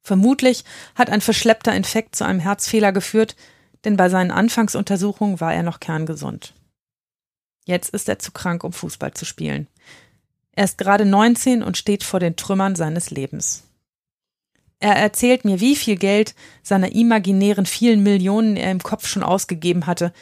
[0.00, 0.64] Vermutlich
[0.94, 3.36] hat ein verschleppter Infekt zu einem Herzfehler geführt,
[3.84, 6.54] denn bei seinen Anfangsuntersuchungen war er noch kerngesund.
[7.64, 9.68] Jetzt ist er zu krank, um Fußball zu spielen.
[10.52, 13.64] Er ist gerade 19 und steht vor den Trümmern seines Lebens.
[14.78, 19.86] Er erzählt mir, wie viel Geld seiner imaginären vielen Millionen er im Kopf schon ausgegeben
[19.86, 20.12] hatte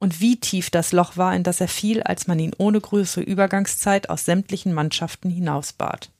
[0.00, 3.22] und wie tief das Loch war, in das er fiel, als man ihn ohne größere
[3.22, 6.10] Übergangszeit aus sämtlichen Mannschaften hinausbat.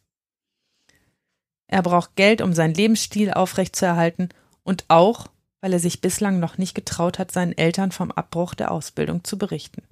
[1.67, 4.29] Er braucht Geld, um seinen Lebensstil aufrechtzuerhalten
[4.63, 5.29] und auch,
[5.61, 9.39] weil er sich bislang noch nicht getraut hat, seinen Eltern vom Abbruch der Ausbildung zu
[9.39, 9.83] berichten.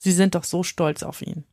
[0.00, 1.44] Sie sind doch so stolz auf ihn.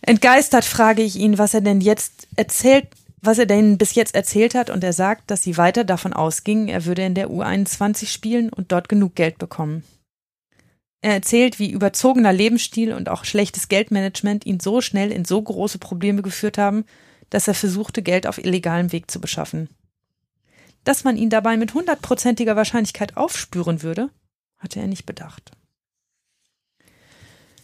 [0.00, 2.88] Entgeistert frage ich ihn, was er denn jetzt erzählt,
[3.20, 6.68] was er denn bis jetzt erzählt hat, und er sagt, dass sie weiter davon ausgingen,
[6.68, 9.84] er würde in der U21 spielen und dort genug Geld bekommen.
[11.02, 15.78] Er erzählt, wie überzogener Lebensstil und auch schlechtes Geldmanagement ihn so schnell in so große
[15.78, 16.84] Probleme geführt haben,
[17.30, 19.68] dass er versuchte, Geld auf illegalem Weg zu beschaffen.
[20.84, 24.10] Dass man ihn dabei mit hundertprozentiger Wahrscheinlichkeit aufspüren würde,
[24.58, 25.52] hatte er nicht bedacht.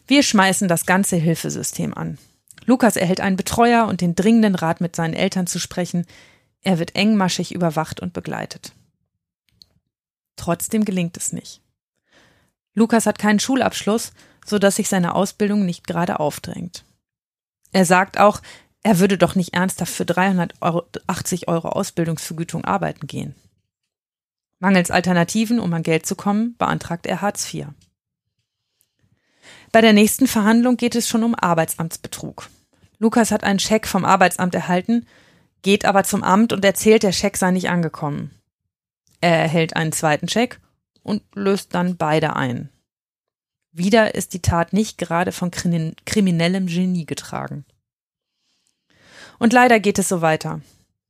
[0.08, 2.18] Wir schmeißen das ganze Hilfesystem an.
[2.64, 6.06] Lukas erhält einen Betreuer und den dringenden Rat, mit seinen Eltern zu sprechen.
[6.62, 8.72] Er wird engmaschig überwacht und begleitet.
[10.36, 11.60] Trotzdem gelingt es nicht.
[12.74, 14.12] Lukas hat keinen Schulabschluss,
[14.46, 16.84] so dass sich seine Ausbildung nicht gerade aufdrängt.
[17.72, 18.40] Er sagt auch,
[18.82, 23.34] er würde doch nicht ernsthaft für 380 Euro Ausbildungsvergütung arbeiten gehen.
[24.58, 27.66] Mangels Alternativen, um an Geld zu kommen, beantragt er Hartz IV.
[29.72, 32.48] Bei der nächsten Verhandlung geht es schon um Arbeitsamtsbetrug.
[32.98, 35.06] Lukas hat einen Scheck vom Arbeitsamt erhalten,
[35.62, 38.30] geht aber zum Amt und erzählt, der Scheck sei nicht angekommen.
[39.20, 40.60] Er erhält einen zweiten Scheck
[41.02, 42.70] und löst dann beide ein.
[43.72, 47.64] Wieder ist die Tat nicht gerade von kriminellem Genie getragen.
[49.38, 50.60] Und leider geht es so weiter.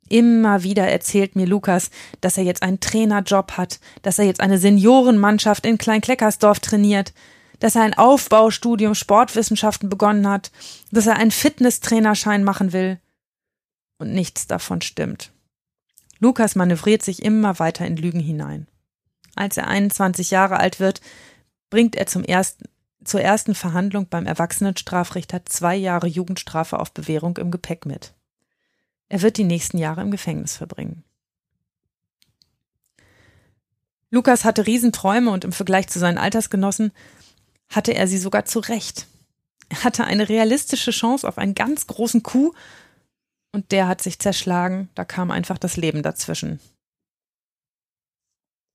[0.09, 1.90] Immer wieder erzählt mir Lukas,
[2.21, 7.12] dass er jetzt einen Trainerjob hat, dass er jetzt eine Seniorenmannschaft in Kleinkleckersdorf trainiert,
[7.59, 10.51] dass er ein Aufbaustudium Sportwissenschaften begonnen hat,
[10.90, 13.01] dass er einen Fitnesstrainerschein machen will.
[13.99, 15.33] Und nichts davon stimmt.
[16.21, 18.66] Lukas manövriert sich immer weiter in Lügen hinein.
[19.35, 21.01] Als er 21 Jahre alt wird,
[21.71, 22.64] bringt er zum ersten,
[23.05, 28.14] zur ersten Verhandlung beim Erwachsenenstrafrichter zwei Jahre Jugendstrafe auf Bewährung im Gepäck mit.
[29.09, 31.05] Er wird die nächsten Jahre im Gefängnis verbringen.
[34.11, 36.92] Lukas hatte Riesenträume und im Vergleich zu seinen Altersgenossen
[37.68, 39.07] hatte er sie sogar zurecht.
[39.68, 42.54] Er hatte eine realistische Chance auf einen ganz großen Coup
[43.52, 46.61] und der hat sich zerschlagen, da kam einfach das Leben dazwischen.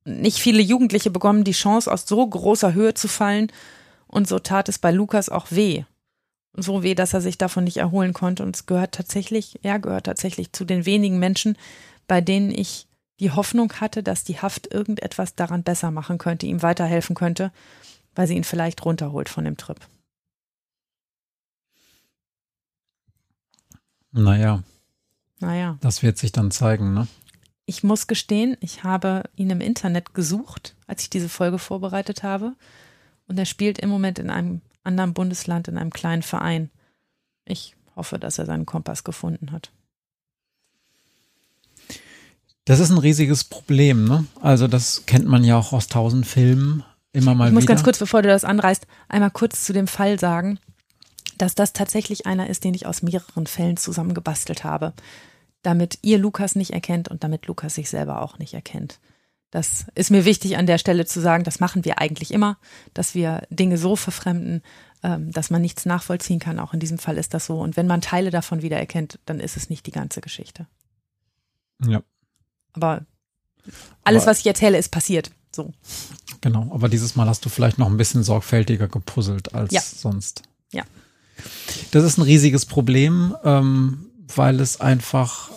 [0.06, 3.52] Nicht viele Jugendliche bekommen die Chance, aus so großer Höhe zu fallen,
[4.08, 5.86] und so tat es bei Lukas auch weh.
[6.56, 8.44] So weh, dass er sich davon nicht erholen konnte.
[8.44, 11.58] Und es gehört tatsächlich, er gehört tatsächlich zu den wenigen Menschen,
[12.08, 12.86] bei denen ich
[13.20, 17.52] die Hoffnung hatte, dass die Haft irgendetwas daran besser machen könnte, ihm weiterhelfen könnte
[18.16, 19.80] weil sie ihn vielleicht runterholt von dem Trip.
[24.12, 24.64] Naja.
[25.40, 25.78] Naja.
[25.82, 27.08] Das wird sich dann zeigen, ne?
[27.66, 32.56] Ich muss gestehen, ich habe ihn im Internet gesucht, als ich diese Folge vorbereitet habe.
[33.28, 36.70] Und er spielt im Moment in einem anderen Bundesland, in einem kleinen Verein.
[37.46, 39.72] Ich hoffe, dass er seinen Kompass gefunden hat.
[42.66, 44.26] Das ist ein riesiges Problem, ne?
[44.42, 46.84] Also, das kennt man ja auch aus tausend Filmen.
[47.14, 47.74] Immer mal ich muss wieder.
[47.74, 50.60] ganz kurz, bevor du das anreißt, einmal kurz zu dem Fall sagen,
[51.38, 54.94] dass das tatsächlich einer ist, den ich aus mehreren Fällen zusammengebastelt habe,
[55.62, 59.00] damit ihr Lukas nicht erkennt und damit Lukas sich selber auch nicht erkennt.
[59.52, 62.58] Das ist mir wichtig an der Stelle zu sagen, das machen wir eigentlich immer,
[62.96, 64.64] dass wir Dinge so verfremden,
[65.04, 66.60] ähm, dass man nichts nachvollziehen kann.
[66.60, 67.60] Auch in diesem Fall ist das so.
[67.60, 70.66] Und wenn man Teile davon wiedererkennt, dann ist es nicht die ganze Geschichte.
[71.86, 72.02] Ja.
[72.74, 73.06] Aber
[74.04, 75.30] alles, Aber was ich erzähle, ist passiert.
[75.56, 75.72] So.
[76.44, 79.80] Genau, aber dieses Mal hast du vielleicht noch ein bisschen sorgfältiger gepuzzelt als Ja.
[79.80, 80.44] sonst.
[80.74, 80.84] Ja.
[81.92, 85.52] Das ist ein riesiges Problem, ähm, weil es einfach,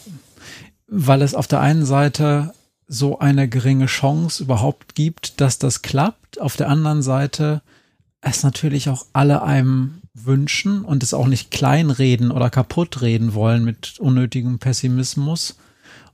[0.86, 2.54] weil es auf der einen Seite
[2.86, 6.40] so eine geringe Chance überhaupt gibt, dass das klappt.
[6.40, 7.62] Auf der anderen Seite
[8.20, 13.98] es natürlich auch alle einem wünschen und es auch nicht kleinreden oder kaputtreden wollen mit
[13.98, 15.56] unnötigem Pessimismus.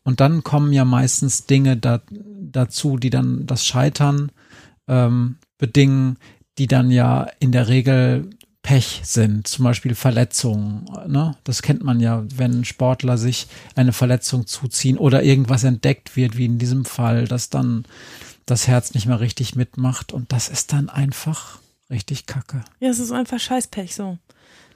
[0.03, 2.01] Und dann kommen ja meistens Dinge da,
[2.41, 4.33] dazu, die dann das Scheitern
[4.89, 6.19] ähm, bedingen,
[6.59, 8.31] die dann ja in der Regel
[8.63, 10.87] Pech sind, zum Beispiel Verletzungen.
[11.09, 11.37] Ne?
[11.43, 16.45] Das kennt man ja, wenn Sportler sich eine Verletzung zuziehen oder irgendwas entdeckt wird, wie
[16.45, 17.85] in diesem Fall, dass dann
[18.47, 21.59] das Herz nicht mehr richtig mitmacht und das ist dann einfach
[21.91, 22.65] richtig kacke.
[22.79, 24.19] Ja, es ist einfach Scheißpech so.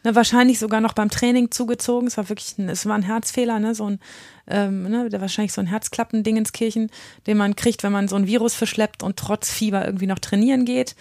[0.07, 2.07] Ne, wahrscheinlich sogar noch beim Training zugezogen.
[2.07, 3.99] Es war wirklich, ein, es war ein Herzfehler, ne, so ein,
[4.47, 6.93] ähm, ne, wahrscheinlich so ein Herzklappending ins Kirchen,
[7.27, 10.65] den man kriegt, wenn man so ein Virus verschleppt und trotz Fieber irgendwie noch trainieren
[10.65, 10.95] geht.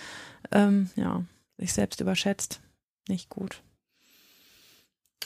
[0.52, 1.24] Ähm, ja,
[1.60, 2.62] sich selbst überschätzt.
[3.08, 3.62] Nicht gut.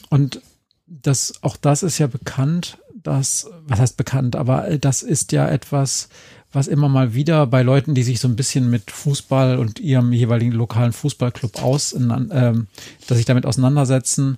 [0.10, 0.42] Und
[0.86, 6.10] das, auch das ist ja bekannt, das, was heißt bekannt, aber das ist ja etwas,
[6.52, 10.12] was immer mal wieder bei Leuten, die sich so ein bisschen mit Fußball und ihrem
[10.14, 12.68] jeweiligen lokalen Fußballclub aus, ähm,
[13.08, 14.38] dass sich damit auseinandersetzen,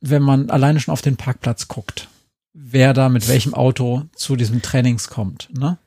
[0.00, 2.08] wenn man alleine schon auf den Parkplatz guckt,
[2.54, 5.48] wer da mit welchem Auto zu diesem Trainings kommt.
[5.58, 5.78] Ne?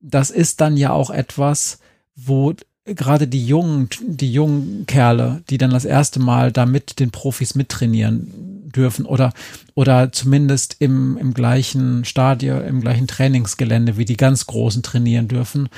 [0.00, 1.80] Das ist dann ja auch etwas,
[2.14, 7.10] wo gerade die jungen, die jungen Kerle, die dann das erste Mal da mit den
[7.10, 9.32] Profis mittrainieren dürfen oder,
[9.74, 15.68] oder zumindest im, im gleichen Stadion, im gleichen Trainingsgelände wie die ganz Großen trainieren dürfen.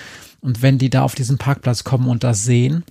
[0.40, 2.84] Und wenn die da auf diesen Parkplatz kommen und das sehen,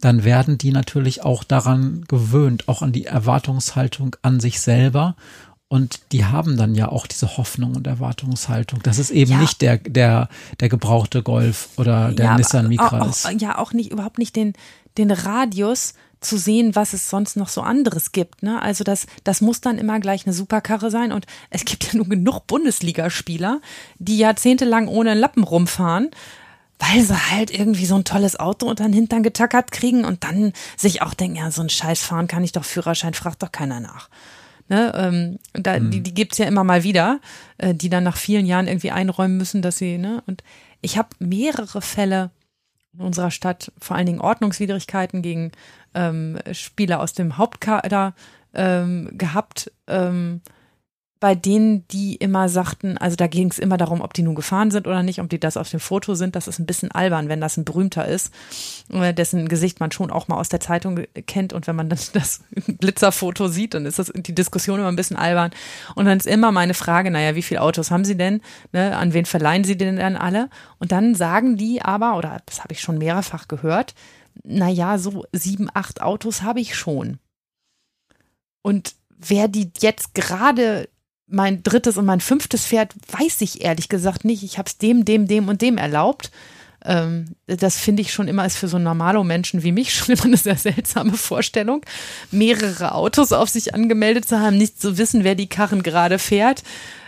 [0.00, 5.16] dann werden die natürlich auch daran gewöhnt, auch an die Erwartungshaltung an sich selber
[5.68, 9.38] und die haben dann ja auch diese Hoffnung und Erwartungshaltung, dass es eben ja.
[9.38, 10.28] nicht der, der,
[10.60, 13.28] der gebrauchte Golf oder der ja, Nissan Micra ist.
[13.40, 14.52] Ja, auch nicht, überhaupt nicht den,
[14.96, 18.42] den Radius zu sehen, was es sonst noch so anderes gibt.
[18.42, 18.60] Ne?
[18.60, 21.12] Also das, das muss dann immer gleich eine Superkarre sein.
[21.12, 23.60] Und es gibt ja nur genug Bundesligaspieler,
[23.98, 26.10] die jahrzehntelang ohne Lappen rumfahren,
[26.78, 30.52] weil sie halt irgendwie so ein tolles Auto unter den Hintern getackert kriegen und dann
[30.76, 33.80] sich auch denken, ja, so ein Scheiß fahren kann ich doch Führerschein, fragt doch keiner
[33.80, 34.08] nach.
[34.68, 35.92] Ne, ähm, da, mhm.
[35.92, 37.20] Die, die gibt's ja immer mal wieder,
[37.58, 40.42] äh, die dann nach vielen Jahren irgendwie einräumen müssen, dass sie, ne, und
[40.80, 42.30] ich habe mehrere Fälle
[42.92, 45.52] in unserer Stadt, vor allen Dingen Ordnungswidrigkeiten gegen
[45.96, 48.14] ähm, Spieler aus dem Hauptkader
[48.54, 50.42] ähm, gehabt, ähm,
[51.18, 54.70] bei denen, die immer sagten, also da ging es immer darum, ob die nun gefahren
[54.70, 56.36] sind oder nicht, ob die das auf dem Foto sind.
[56.36, 58.34] Das ist ein bisschen albern, wenn das ein berühmter ist,
[58.92, 61.54] äh, dessen Gesicht man schon auch mal aus der Zeitung kennt.
[61.54, 65.16] Und wenn man dann das Blitzerfoto sieht, dann ist das die Diskussion immer ein bisschen
[65.16, 65.52] albern.
[65.94, 68.42] Und dann ist immer meine Frage, naja, wie viele Autos haben sie denn?
[68.72, 68.94] Ne?
[68.94, 70.50] An wen verleihen sie denn dann alle?
[70.78, 73.94] Und dann sagen die aber, oder das habe ich schon mehrfach gehört,
[74.44, 77.18] naja, so sieben, acht Autos habe ich schon.
[78.62, 80.88] Und wer die jetzt gerade
[81.26, 84.42] mein drittes und mein fünftes Pferd weiß ich ehrlich gesagt nicht.
[84.42, 86.30] Ich habe es dem, dem, dem und dem erlaubt.
[86.84, 90.24] Ähm, das finde ich schon immer ist für so normalo Menschen wie mich schon immer
[90.24, 91.84] eine sehr seltsame Vorstellung,
[92.30, 96.62] mehrere Autos auf sich angemeldet zu haben, nicht zu wissen, wer die Karren gerade fährt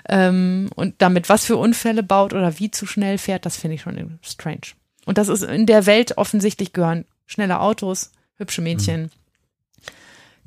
[0.09, 3.47] ähm, und damit was für Unfälle baut oder wie zu schnell fährt.
[3.47, 4.75] Das finde ich schon strange.
[5.05, 9.03] Und das ist in der Welt offensichtlich gehören schnelle Autos, hübsche Mädchen.
[9.03, 9.11] Mhm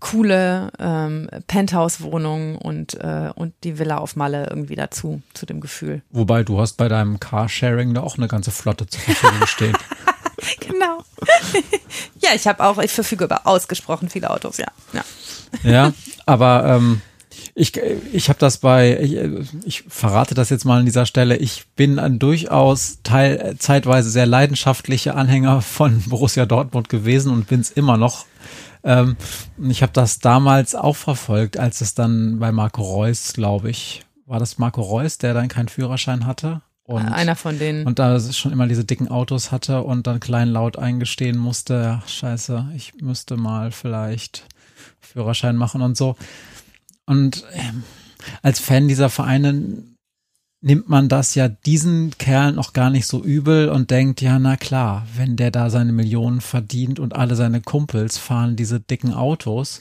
[0.01, 6.01] coole ähm, Penthouse-Wohnung und, äh, und die Villa auf Malle irgendwie dazu, zu dem Gefühl.
[6.09, 9.77] Wobei du hast bei deinem Carsharing da auch eine ganze Flotte zur Verfügung stehen.
[10.59, 11.03] genau.
[12.19, 14.67] ja, ich habe auch, ich verfüge über ausgesprochen viele Autos, ja.
[14.91, 15.03] Ja,
[15.63, 15.93] ja
[16.25, 17.01] aber ähm,
[17.53, 19.17] ich, ich habe das bei, ich,
[19.65, 24.25] ich verrate das jetzt mal an dieser Stelle, ich bin ein durchaus teil, zeitweise sehr
[24.25, 28.25] leidenschaftlicher Anhänger von Borussia Dortmund gewesen und bin es immer noch
[28.83, 29.15] ähm,
[29.69, 34.39] ich habe das damals auch verfolgt, als es dann bei Marco Reus, glaube ich, war
[34.39, 36.61] das Marco Reus, der dann keinen Führerschein hatte.
[36.83, 37.85] Und, Einer von denen.
[37.85, 42.71] Und da schon immer diese dicken Autos hatte und dann kleinlaut eingestehen musste, ja, scheiße,
[42.75, 44.47] ich müsste mal vielleicht
[44.99, 46.15] Führerschein machen und so.
[47.05, 47.83] Und ähm,
[48.41, 49.83] als Fan dieser Vereine
[50.61, 54.57] nimmt man das ja diesen Kerl noch gar nicht so übel und denkt, ja, na
[54.57, 59.79] klar, wenn der da seine Millionen verdient und alle seine Kumpels fahren diese dicken Autos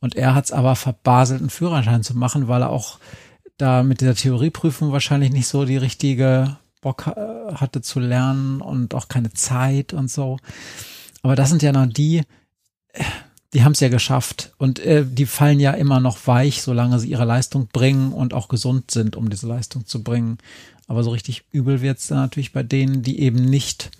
[0.00, 2.98] und er hat es aber verbaselt, einen Führerschein zu machen, weil er auch
[3.56, 8.94] da mit dieser Theorieprüfung wahrscheinlich nicht so die richtige Bock äh, hatte zu lernen und
[8.94, 10.38] auch keine Zeit und so.
[11.22, 12.22] Aber das sind ja noch die,
[13.54, 17.08] die haben es ja geschafft und äh, die fallen ja immer noch weich, solange sie
[17.08, 20.38] ihre Leistung bringen und auch gesund sind, um diese Leistung zu bringen.
[20.86, 23.90] Aber so richtig übel wird's dann natürlich bei denen, die eben nicht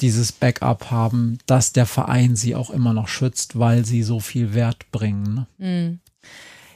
[0.00, 4.54] dieses Backup haben, dass der Verein sie auch immer noch schützt, weil sie so viel
[4.54, 5.34] Wert bringen.
[5.34, 5.46] Ne?
[5.58, 6.00] Mhm.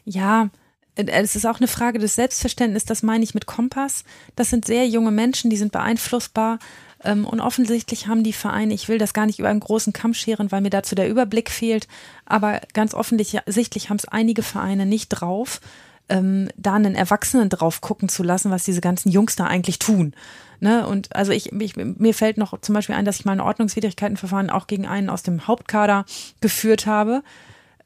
[0.04, 0.50] Ja,
[0.96, 4.04] es ist auch eine Frage des Selbstverständnisses, das meine ich mit Kompass.
[4.36, 6.58] Das sind sehr junge Menschen, die sind beeinflussbar
[7.04, 10.50] und offensichtlich haben die Vereine, ich will das gar nicht über einen großen Kamm scheren,
[10.50, 11.86] weil mir dazu der Überblick fehlt,
[12.24, 15.60] aber ganz offensichtlich haben es einige Vereine nicht drauf,
[16.08, 20.14] ähm, da einen Erwachsenen drauf gucken zu lassen, was diese ganzen Jungs da eigentlich tun.
[20.60, 20.86] Ne?
[20.86, 24.50] Und also ich, ich, mir fällt noch zum Beispiel ein, dass ich mal ein Ordnungswidrigkeitenverfahren
[24.50, 26.04] auch gegen einen aus dem Hauptkader
[26.40, 27.22] geführt habe,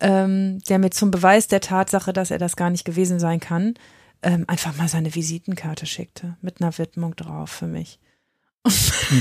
[0.00, 3.74] ähm, der mir zum Beweis der Tatsache, dass er das gar nicht gewesen sein kann,
[4.22, 7.98] ähm, einfach mal seine Visitenkarte schickte mit einer Widmung drauf für mich.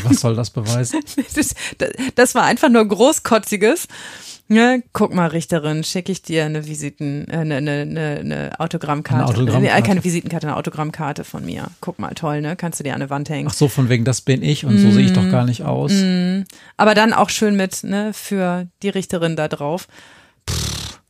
[0.03, 1.01] Was soll das beweisen?
[1.35, 1.55] das,
[2.15, 3.87] das, war einfach nur großkotziges.
[4.49, 9.23] Ja, guck mal, Richterin, schicke ich dir eine Visiten, äh, eine, eine, eine, Autogrammkarte.
[9.23, 9.83] Eine Autogrammkarte.
[9.83, 11.67] keine Visitenkarte, eine Autogrammkarte von mir.
[11.81, 12.55] Guck mal, toll, ne?
[12.55, 13.49] Kannst du dir an eine Wand hängen.
[13.49, 15.63] Ach so, von wegen, das bin ich und mm, so sehe ich doch gar nicht
[15.63, 15.91] aus.
[15.91, 16.43] Mm,
[16.77, 19.87] aber dann auch schön mit, ne, für die Richterin da drauf.
[20.49, 21.01] Pff.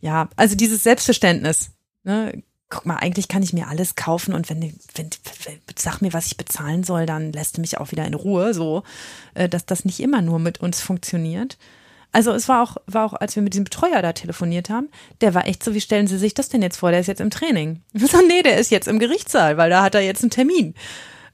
[0.00, 1.70] Ja, also dieses Selbstverständnis,
[2.04, 4.60] ne, guck mal, eigentlich kann ich mir alles kaufen und wenn,
[4.94, 5.10] wenn,
[5.76, 8.82] sag mir, was ich bezahlen soll, dann lässt du mich auch wieder in Ruhe, so,
[9.34, 11.58] äh, dass das nicht immer nur mit uns funktioniert.
[12.12, 14.88] Also es war auch, war auch, als wir mit diesem Betreuer da telefoniert haben,
[15.20, 16.90] der war echt so, wie stellen Sie sich das denn jetzt vor?
[16.90, 17.82] Der ist jetzt im Training.
[17.94, 20.74] So, nee, der ist jetzt im Gerichtssaal, weil da hat er jetzt einen Termin.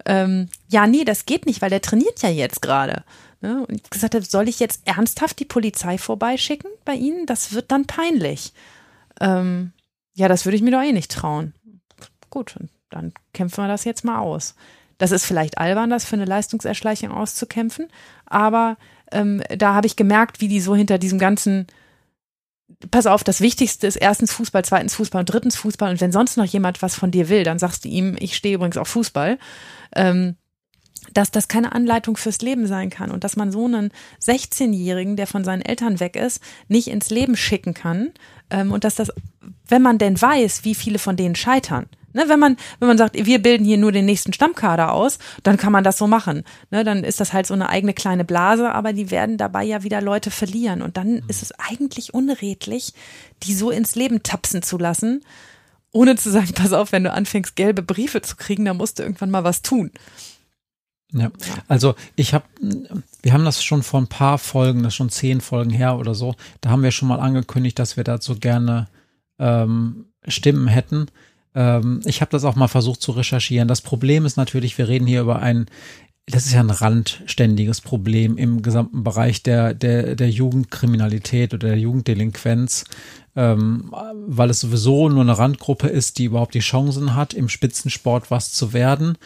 [0.04, 3.04] Ähm, ja, nee, das geht nicht, weil der trainiert ja jetzt gerade.
[3.40, 3.64] Ne?
[3.66, 7.26] Und ich gesagt habe, soll ich jetzt ernsthaft die Polizei vorbeischicken bei Ihnen?
[7.26, 8.52] Das wird dann peinlich.
[9.20, 9.72] Ähm,
[10.14, 11.54] ja, das würde ich mir doch eh nicht trauen.
[12.30, 12.56] Gut,
[12.90, 14.54] dann kämpfen wir das jetzt mal aus.
[14.98, 17.88] Das ist vielleicht albern, das für eine Leistungserschleichung auszukämpfen,
[18.26, 18.76] aber
[19.10, 21.66] ähm, da habe ich gemerkt, wie die so hinter diesem ganzen
[22.90, 25.90] Pass auf, das Wichtigste ist erstens Fußball, zweitens Fußball und drittens Fußball.
[25.90, 28.54] Und wenn sonst noch jemand was von dir will, dann sagst du ihm, ich stehe
[28.54, 29.38] übrigens auf Fußball.
[29.94, 30.36] Ähm,
[31.14, 33.90] dass das keine Anleitung fürs Leben sein kann und dass man so einen
[34.22, 38.12] 16-Jährigen, der von seinen Eltern weg ist, nicht ins Leben schicken kann
[38.50, 39.12] ähm, und dass das,
[39.68, 43.14] wenn man denn weiß, wie viele von denen scheitern, Ne, wenn man, wenn man sagt,
[43.14, 46.44] wir bilden hier nur den nächsten Stammkader aus, dann kann man das so machen.
[46.70, 49.82] Ne, dann ist das halt so eine eigene kleine Blase, aber die werden dabei ja
[49.82, 50.82] wieder Leute verlieren.
[50.82, 52.92] Und dann ist es eigentlich unredlich,
[53.44, 55.24] die so ins Leben tapsen zu lassen,
[55.90, 59.02] ohne zu sagen, pass auf, wenn du anfängst, gelbe Briefe zu kriegen, dann musst du
[59.02, 59.90] irgendwann mal was tun.
[61.12, 61.30] Ja,
[61.68, 62.44] also ich habe,
[63.22, 66.14] wir haben das schon vor ein paar Folgen, das ist schon zehn Folgen her oder
[66.14, 68.88] so, da haben wir schon mal angekündigt, dass wir dazu gerne
[69.38, 71.08] ähm, Stimmen hätten.
[71.54, 73.68] Ähm, ich habe das auch mal versucht zu recherchieren.
[73.68, 75.66] Das Problem ist natürlich, wir reden hier über ein,
[76.26, 81.78] das ist ja ein randständiges Problem im gesamten Bereich der, der, der Jugendkriminalität oder der
[81.78, 82.84] Jugenddelinquenz,
[83.34, 83.92] ähm,
[84.26, 88.52] weil es sowieso nur eine Randgruppe ist, die überhaupt die Chancen hat, im Spitzensport was
[88.52, 89.18] zu werden.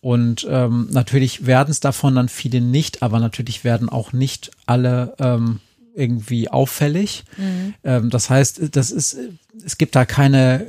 [0.00, 5.14] Und ähm, natürlich werden es davon dann viele nicht, aber natürlich werden auch nicht alle
[5.18, 5.60] ähm,
[5.94, 7.24] irgendwie auffällig.
[7.36, 7.74] Mhm.
[7.82, 9.16] Ähm, das heißt, das ist,
[9.64, 10.66] es gibt da keine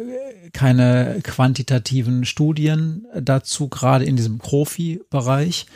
[0.52, 5.68] keine quantitativen Studien dazu, gerade in diesem Profi-Bereich.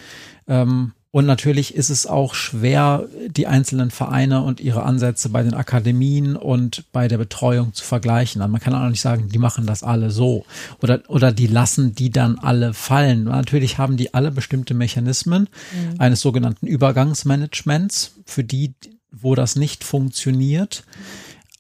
[0.48, 5.54] Ähm, und natürlich ist es auch schwer, die einzelnen Vereine und ihre Ansätze bei den
[5.54, 8.42] Akademien und bei der Betreuung zu vergleichen.
[8.42, 10.44] Also man kann auch nicht sagen, die machen das alle so
[10.82, 13.26] oder, oder die lassen die dann alle fallen.
[13.26, 16.02] Natürlich haben die alle bestimmte Mechanismen mhm.
[16.02, 18.74] eines sogenannten Übergangsmanagements, für die,
[19.12, 20.84] wo das nicht funktioniert.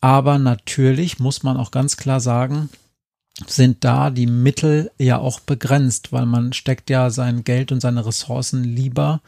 [0.02, 2.70] Aber natürlich muss man auch ganz klar sagen,
[3.46, 8.04] sind da die Mittel ja auch begrenzt, weil man steckt ja sein Geld und seine
[8.04, 9.22] Ressourcen lieber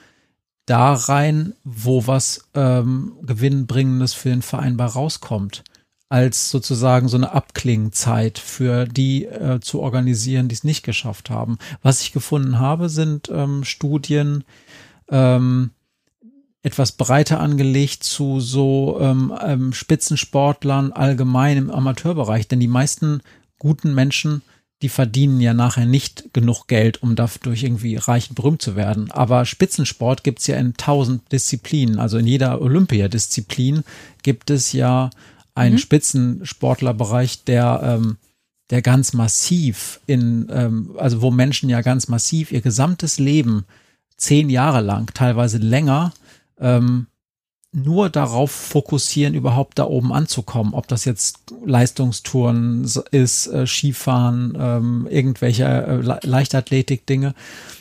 [0.66, 5.63] da rein, wo was ähm, Gewinnbringendes für den Verein bei rauskommt,
[6.09, 11.57] als sozusagen so eine Abklingzeit für die äh, zu organisieren, die es nicht geschafft haben.
[11.82, 14.43] Was ich gefunden habe, sind ähm, Studien
[15.09, 15.72] ähm,
[16.63, 23.22] etwas breiter angelegt zu so ähm, ähm, Spitzensportlern allgemein im Amateurbereich, denn die meisten
[23.59, 24.41] guten Menschen,
[24.82, 29.09] die verdienen ja nachher nicht genug Geld, um dadurch irgendwie reich und berühmt zu werden.
[29.11, 31.99] Aber Spitzensport gibt's ja in tausend Disziplinen.
[31.99, 33.84] Also in jeder Olympiadisziplin
[34.21, 35.09] gibt es ja
[35.53, 35.80] einen mhm.
[35.80, 38.17] Spitzensportlerbereich, der, ähm,
[38.69, 43.65] der ganz massiv in, ähm, also wo Menschen ja ganz massiv ihr gesamtes Leben
[44.17, 46.13] zehn Jahre lang, teilweise länger,
[46.59, 47.07] ähm,
[47.76, 50.73] nur darauf fokussieren, überhaupt da oben anzukommen.
[50.73, 57.36] Ob das jetzt Leistungstouren ist, äh, Skifahren, ähm, irgendwelche äh, Leichtathletik-Dinge.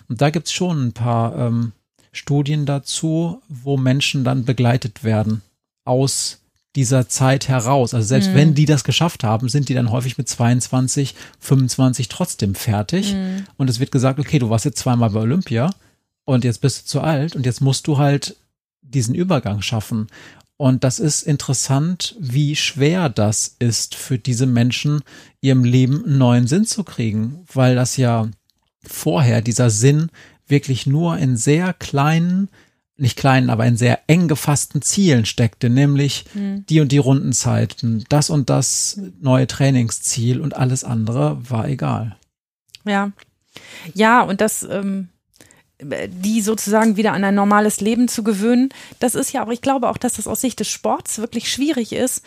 [0.09, 1.73] Und da gibt's schon ein paar ähm,
[2.13, 5.43] Studien dazu, wo Menschen dann begleitet werden
[5.85, 6.41] aus
[6.77, 7.95] dieser Zeit heraus.
[7.95, 8.35] Also selbst mhm.
[8.35, 13.15] wenn die das geschafft haben, sind die dann häufig mit 22, 25 trotzdem fertig.
[13.15, 13.45] Mhm.
[13.57, 15.71] Und es wird gesagt, okay, du warst jetzt zweimal bei Olympia
[16.25, 18.37] und jetzt bist du zu alt und jetzt musst du halt
[18.85, 20.07] diesen Übergang schaffen.
[20.57, 25.03] Und das ist interessant, wie schwer das ist für diese Menschen,
[25.41, 28.29] ihrem Leben einen neuen Sinn zu kriegen, weil das ja
[28.83, 30.11] vorher dieser Sinn
[30.47, 32.49] wirklich nur in sehr kleinen,
[32.97, 36.65] nicht kleinen, aber in sehr eng gefassten Zielen steckte, nämlich mhm.
[36.67, 42.17] die und die Rundenzeiten, das und das neue Trainingsziel und alles andere war egal.
[42.85, 43.11] Ja.
[43.95, 45.09] Ja, und das, ähm,
[46.09, 48.71] die sozusagen wieder an ein normales Leben zu gewöhnen.
[49.01, 51.93] Das ist ja auch, ich glaube auch, dass das aus Sicht des Sports wirklich schwierig
[51.93, 52.23] ist.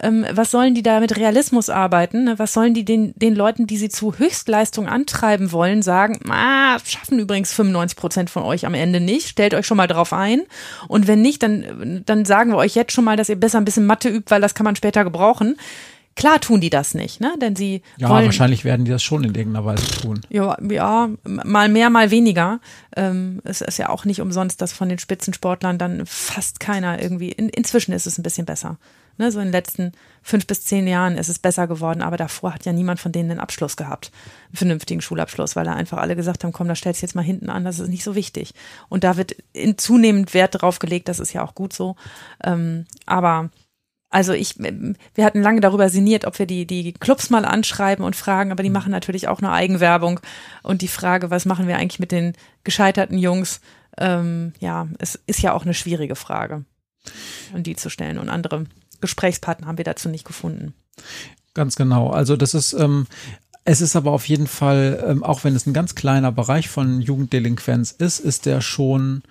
[0.00, 2.24] Ähm, was sollen die da mit Realismus arbeiten?
[2.24, 2.38] Ne?
[2.38, 7.18] Was sollen die den, den Leuten, die sie zu Höchstleistung antreiben wollen, sagen, ah, schaffen
[7.18, 10.42] übrigens 95 Prozent von euch am Ende nicht, stellt euch schon mal drauf ein.
[10.88, 13.66] Und wenn nicht, dann, dann sagen wir euch jetzt schon mal, dass ihr besser ein
[13.66, 15.56] bisschen Mathe übt, weil das kann man später gebrauchen.
[16.14, 17.34] Klar tun die das nicht, ne?
[17.40, 20.20] Denn sie ja, wollen, wahrscheinlich werden die das schon in irgendeiner Weise tun.
[20.28, 22.60] Ja, ja, mal mehr, mal weniger.
[22.96, 27.32] Ähm, es ist ja auch nicht umsonst, dass von den Spitzensportlern dann fast keiner irgendwie.
[27.32, 28.78] In, inzwischen ist es ein bisschen besser.
[29.18, 29.92] Ne, so in den letzten
[30.22, 33.30] fünf bis zehn Jahren ist es besser geworden, aber davor hat ja niemand von denen
[33.30, 34.10] einen Abschluss gehabt,
[34.48, 37.22] einen vernünftigen Schulabschluss, weil da einfach alle gesagt haben, komm, da stellst du jetzt mal
[37.22, 38.54] hinten an, das ist nicht so wichtig.
[38.88, 41.96] Und da wird in zunehmend Wert drauf gelegt, das ist ja auch gut so.
[42.42, 43.50] Ähm, aber
[44.12, 48.14] also ich, wir hatten lange darüber sinniert, ob wir die, die Clubs mal anschreiben und
[48.14, 50.20] fragen, aber die machen natürlich auch nur Eigenwerbung.
[50.62, 53.62] Und die Frage, was machen wir eigentlich mit den gescheiterten Jungs?
[53.96, 56.64] Ähm, ja, es ist ja auch eine schwierige Frage,
[57.54, 58.18] und die zu stellen.
[58.18, 58.66] Und andere
[59.00, 60.74] Gesprächspartner haben wir dazu nicht gefunden.
[61.54, 62.10] Ganz genau.
[62.10, 63.06] Also das ist, ähm,
[63.64, 67.00] es ist aber auf jeden Fall, ähm, auch wenn es ein ganz kleiner Bereich von
[67.00, 69.22] Jugenddelinquenz ist, ist der schon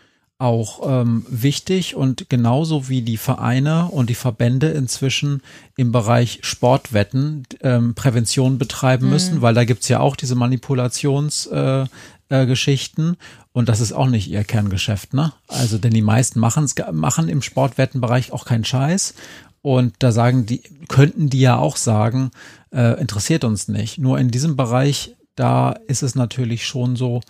[0.42, 5.42] auch ähm, wichtig und genauso wie die Vereine und die Verbände inzwischen
[5.78, 9.12] im Bereich Sportwetten ähm, Prävention betreiben mhm.
[9.12, 11.88] müssen, weil da gibt's ja auch diese Manipulationsgeschichten
[12.30, 13.18] äh, äh, Geschichten.
[13.54, 15.34] und das ist auch nicht ihr Kerngeschäft, ne?
[15.48, 19.14] Also denn die meisten machen's, machen im Sportwettenbereich auch keinen Scheiß
[19.62, 22.32] und da sagen die, könnten die ja auch sagen,
[22.74, 24.00] äh, interessiert uns nicht.
[24.00, 27.22] Nur in diesem Bereich, da ist es natürlich schon so,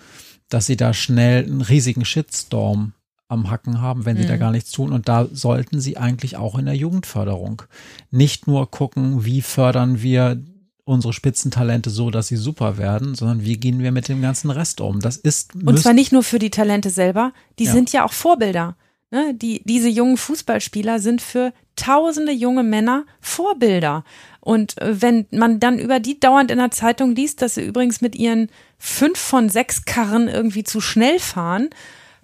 [0.47, 2.93] dass sie da schnell einen riesigen Shitstorm
[3.31, 4.29] am Hacken haben, wenn sie mhm.
[4.29, 4.91] da gar nichts tun.
[4.91, 7.63] Und da sollten sie eigentlich auch in der Jugendförderung
[8.11, 10.41] nicht nur gucken, wie fördern wir
[10.83, 14.81] unsere Spitzentalente so, dass sie super werden, sondern wie gehen wir mit dem ganzen Rest
[14.81, 14.99] um.
[14.99, 17.71] Das ist und zwar nicht nur für die Talente selber, die ja.
[17.71, 18.75] sind ja auch Vorbilder.
[19.11, 19.33] Ne?
[19.33, 24.03] Die, diese jungen Fußballspieler sind für tausende junge Männer Vorbilder.
[24.41, 28.01] Und äh, wenn man dann über die dauernd in der Zeitung liest, dass sie übrigens
[28.01, 31.69] mit ihren fünf von sechs Karren irgendwie zu schnell fahren,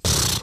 [0.05, 0.36] pff,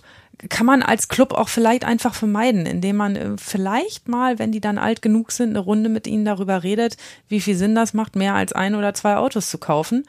[0.48, 4.60] kann man als Club auch vielleicht einfach vermeiden, indem man äh, vielleicht mal, wenn die
[4.60, 6.96] dann alt genug sind, eine Runde mit ihnen darüber redet,
[7.28, 10.04] wie viel Sinn das macht, mehr als ein oder zwei Autos zu kaufen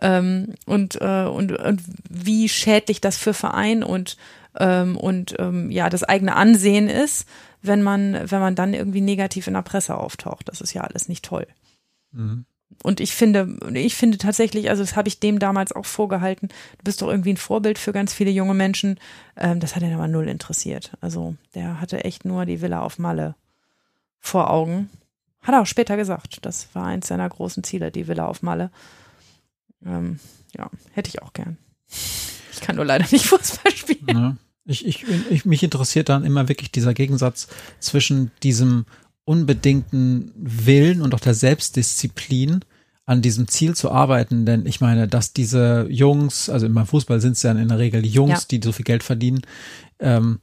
[0.00, 4.16] ähm, und, äh, und, und wie schädlich das für Verein und
[4.58, 7.28] ähm, und ähm, ja das eigene Ansehen ist,
[7.62, 10.48] wenn man wenn man dann irgendwie negativ in der Presse auftaucht.
[10.48, 11.46] Das ist ja alles nicht toll.
[12.12, 12.46] Mhm
[12.82, 16.84] und ich finde, ich finde tatsächlich, also das habe ich dem damals auch vorgehalten, du
[16.84, 19.00] bist doch irgendwie ein Vorbild für ganz viele junge Menschen.
[19.36, 20.92] Ähm, das hat ihn aber null interessiert.
[21.00, 23.34] Also der hatte echt nur die Villa auf Malle
[24.20, 24.90] vor Augen.
[25.42, 26.38] Hat er auch später gesagt.
[26.42, 28.70] Das war eins seiner großen Ziele, die Villa auf Malle.
[29.84, 30.20] Ähm,
[30.56, 31.56] ja, hätte ich auch gern.
[32.52, 34.06] Ich kann nur leider nicht Fußball spielen.
[34.08, 34.36] Ja.
[34.64, 37.48] Ich, ich, ich, mich interessiert dann immer wirklich dieser Gegensatz
[37.80, 38.84] zwischen diesem
[39.28, 42.60] unbedingten Willen und auch der Selbstdisziplin
[43.04, 47.32] an diesem Ziel zu arbeiten, denn ich meine, dass diese Jungs, also im Fußball sind
[47.32, 48.46] es ja in der Regel die Jungs, ja.
[48.50, 49.42] die so viel Geld verdienen,
[49.98, 50.40] ähm,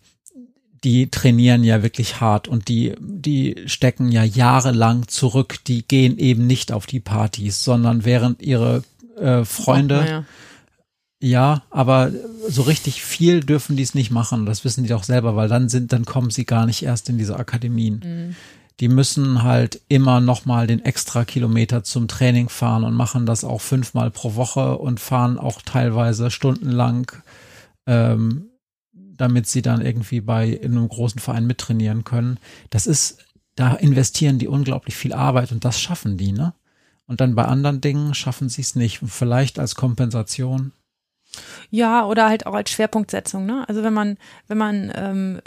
[0.84, 6.46] die trainieren ja wirklich hart und die, die stecken ja jahrelang zurück, die gehen eben
[6.46, 8.84] nicht auf die Partys, sondern während ihre
[9.18, 10.26] äh, Freunde,
[11.22, 11.28] ja.
[11.28, 12.12] ja, aber
[12.48, 15.70] so richtig viel dürfen die es nicht machen, das wissen die doch selber, weil dann
[15.70, 18.02] sind, dann kommen sie gar nicht erst in diese Akademien.
[18.04, 18.36] Mhm
[18.80, 23.62] die müssen halt immer nochmal den extra Kilometer zum Training fahren und machen das auch
[23.62, 27.12] fünfmal pro Woche und fahren auch teilweise stundenlang,
[27.86, 28.50] ähm,
[28.94, 32.38] damit sie dann irgendwie bei in einem großen Verein mittrainieren können.
[32.70, 33.20] Das ist,
[33.56, 36.54] da investieren die unglaublich viel Arbeit und das schaffen die, ne?
[37.08, 39.00] Und dann bei anderen Dingen schaffen sie es nicht.
[39.06, 40.72] Vielleicht als Kompensation.
[41.70, 43.46] Ja, oder halt auch als Schwerpunktsetzung.
[43.46, 43.66] Ne?
[43.68, 44.18] Also wenn man,
[44.48, 45.42] wenn man ähm,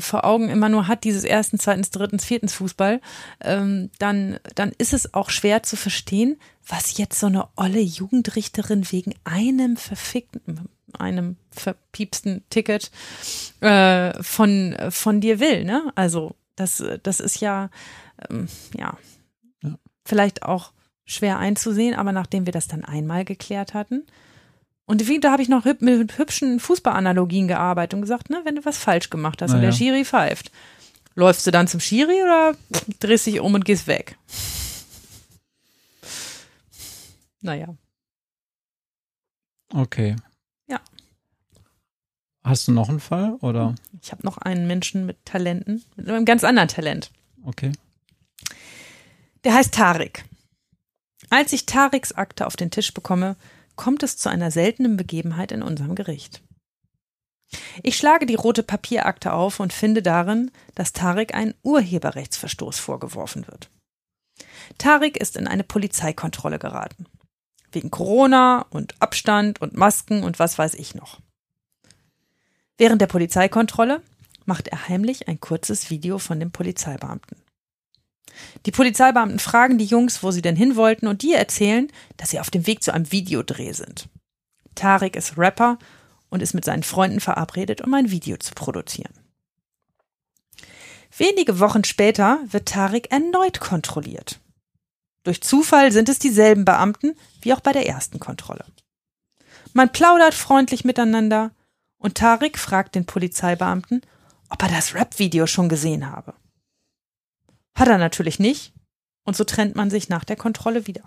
[0.00, 3.00] vor Augen immer nur hat, dieses ersten, zweitens, drittens, viertens Fußball,
[3.40, 8.90] ähm, dann, dann ist es auch schwer zu verstehen, was jetzt so eine olle Jugendrichterin
[8.90, 10.68] wegen einem verfickten,
[10.98, 12.90] einem verpiepsten Ticket
[13.60, 15.64] äh, von, von dir will.
[15.64, 15.92] Ne?
[15.94, 17.70] Also das, das ist ja,
[18.28, 18.96] ähm, ja,
[19.62, 20.72] ja, vielleicht auch
[21.04, 24.04] schwer einzusehen, aber nachdem wir das dann einmal geklärt hatten,
[24.88, 28.56] und wie, da habe ich noch hüb, mit hübschen Fußballanalogien gearbeitet und gesagt, ne, wenn
[28.56, 30.50] du was falsch gemacht hast Na und der Schiri pfeift,
[31.14, 32.56] läufst du dann zum Schiri oder
[32.98, 34.16] drehst dich um und gehst weg?
[37.42, 37.76] Naja.
[39.74, 40.16] Okay.
[40.68, 40.80] Ja.
[42.42, 43.74] Hast du noch einen Fall oder?
[44.00, 47.10] Ich habe noch einen Menschen mit Talenten, mit einem ganz anderen Talent.
[47.44, 47.72] Okay.
[49.44, 50.24] Der heißt Tarik.
[51.28, 53.36] Als ich Tariks Akte auf den Tisch bekomme,
[53.78, 56.42] kommt es zu einer seltenen Begebenheit in unserem Gericht.
[57.82, 63.70] Ich schlage die rote Papierakte auf und finde darin, dass Tarek ein Urheberrechtsverstoß vorgeworfen wird.
[64.76, 67.06] Tarek ist in eine Polizeikontrolle geraten.
[67.72, 71.20] Wegen Corona und Abstand und Masken und was weiß ich noch.
[72.76, 74.02] Während der Polizeikontrolle
[74.44, 77.38] macht er heimlich ein kurzes Video von dem Polizeibeamten.
[78.66, 82.40] Die Polizeibeamten fragen die Jungs, wo sie denn hin wollten, und die erzählen, dass sie
[82.40, 84.08] auf dem Weg zu einem Videodreh sind.
[84.74, 85.78] Tarek ist Rapper
[86.30, 89.12] und ist mit seinen Freunden verabredet, um ein Video zu produzieren.
[91.16, 94.40] Wenige Wochen später wird Tarek erneut kontrolliert.
[95.24, 98.64] Durch Zufall sind es dieselben Beamten wie auch bei der ersten Kontrolle.
[99.72, 101.50] Man plaudert freundlich miteinander
[101.98, 104.02] und Tarek fragt den Polizeibeamten,
[104.48, 106.34] ob er das Rap-Video schon gesehen habe.
[107.78, 108.72] Hat er natürlich nicht
[109.24, 111.02] und so trennt man sich nach der Kontrolle wieder.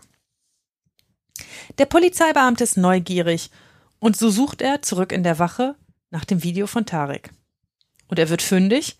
[1.78, 3.52] Der Polizeibeamte ist neugierig
[4.00, 5.76] und so sucht er zurück in der Wache
[6.12, 7.32] nach dem Video von Tarek.
[8.08, 8.98] Und er wird fündig,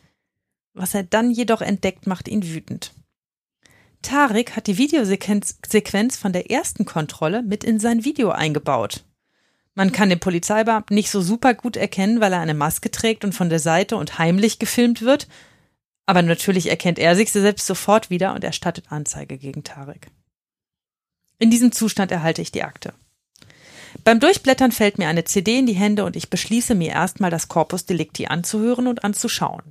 [0.74, 2.94] was er dann jedoch entdeckt, macht ihn wütend.
[4.02, 9.06] Tarek hat die Videosequenz von der ersten Kontrolle mit in sein Video eingebaut.
[9.76, 13.34] Man kann den Polizeibeamten nicht so super gut erkennen, weil er eine Maske trägt und
[13.34, 15.28] von der Seite und heimlich gefilmt wird.
[16.12, 20.12] Aber natürlich erkennt er sich selbst sofort wieder und erstattet Anzeige gegen Tarek.
[21.40, 22.94] In diesem Zustand erhalte ich die Akte.
[24.04, 27.48] Beim Durchblättern fällt mir eine CD in die Hände und ich beschließe mir erstmal das
[27.48, 29.64] Corpus Delicti anzuhören und anzuschauen.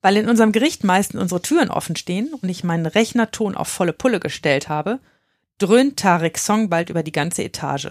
[0.00, 3.92] Weil in unserem Gericht meistens unsere Türen offen stehen und ich meinen Rechnerton auf volle
[3.92, 5.00] Pulle gestellt habe,
[5.58, 7.90] dröhnt Tareks Song bald über die ganze Etage.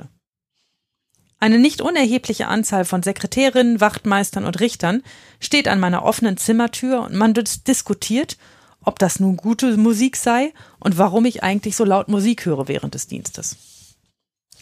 [1.43, 5.03] Eine nicht unerhebliche Anzahl von Sekretärinnen, Wachtmeistern und Richtern
[5.41, 8.37] steht an meiner offenen Zimmertür und man diskutiert,
[8.81, 12.93] ob das nun gute Musik sei und warum ich eigentlich so laut Musik höre während
[12.93, 13.57] des Dienstes.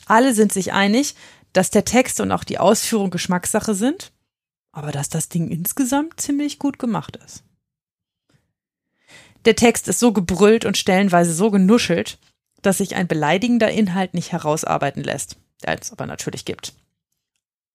[0.08, 1.14] Alle sind sich einig,
[1.54, 4.12] dass der Text und auch die Ausführung Geschmackssache sind,
[4.72, 7.44] aber dass das Ding insgesamt ziemlich gut gemacht ist.
[9.46, 12.18] Der Text ist so gebrüllt und stellenweise so genuschelt,
[12.64, 16.74] dass sich ein beleidigender Inhalt nicht herausarbeiten lässt es aber natürlich gibt.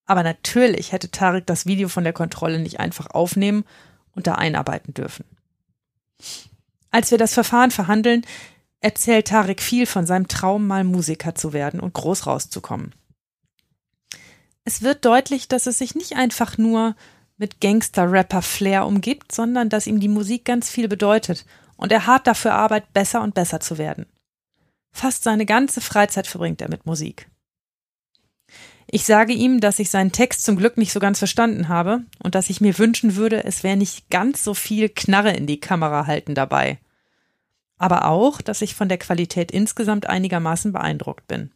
[0.05, 3.65] Aber natürlich hätte Tarek das Video von der Kontrolle nicht einfach aufnehmen
[4.15, 5.25] und da einarbeiten dürfen.
[6.91, 8.25] Als wir das Verfahren verhandeln,
[8.79, 12.93] erzählt Tarek viel von seinem Traum, mal Musiker zu werden und groß rauszukommen.
[14.63, 16.95] Es wird deutlich, dass es sich nicht einfach nur
[17.37, 22.53] mit Gangster-Rapper-Flair umgibt, sondern dass ihm die Musik ganz viel bedeutet und er hart dafür
[22.53, 24.07] arbeitet, besser und besser zu werden.
[24.91, 27.29] Fast seine ganze Freizeit verbringt er mit Musik.
[28.89, 32.35] Ich sage ihm, dass ich seinen Text zum Glück nicht so ganz verstanden habe und
[32.35, 36.07] dass ich mir wünschen würde, es wäre nicht ganz so viel Knarre in die Kamera
[36.07, 36.79] halten dabei.
[37.77, 41.51] Aber auch, dass ich von der Qualität insgesamt einigermaßen beeindruckt bin.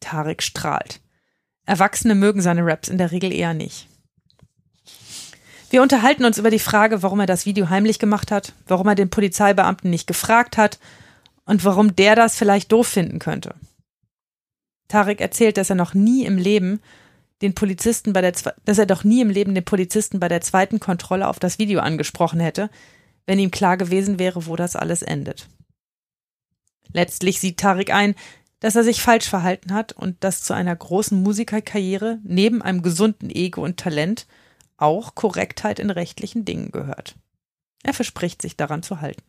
[0.00, 1.00] Tarek strahlt.
[1.64, 3.88] Erwachsene mögen seine Raps in der Regel eher nicht.
[5.70, 8.94] Wir unterhalten uns über die Frage, warum er das Video heimlich gemacht hat, warum er
[8.94, 10.78] den Polizeibeamten nicht gefragt hat
[11.44, 13.54] und warum der das vielleicht doof finden könnte.
[14.88, 16.80] Tarek erzählt, dass er noch nie im Leben
[17.42, 18.32] den Polizisten bei der,
[18.64, 21.80] dass er doch nie im Leben den Polizisten bei der zweiten Kontrolle auf das Video
[21.80, 22.70] angesprochen hätte,
[23.26, 25.48] wenn ihm klar gewesen wäre, wo das alles endet.
[26.92, 28.14] Letztlich sieht Tarek ein,
[28.60, 33.30] dass er sich falsch verhalten hat und dass zu einer großen Musikerkarriere neben einem gesunden
[33.30, 34.26] Ego und Talent
[34.76, 37.14] auch Korrektheit in rechtlichen Dingen gehört.
[37.82, 39.27] Er verspricht sich daran zu halten.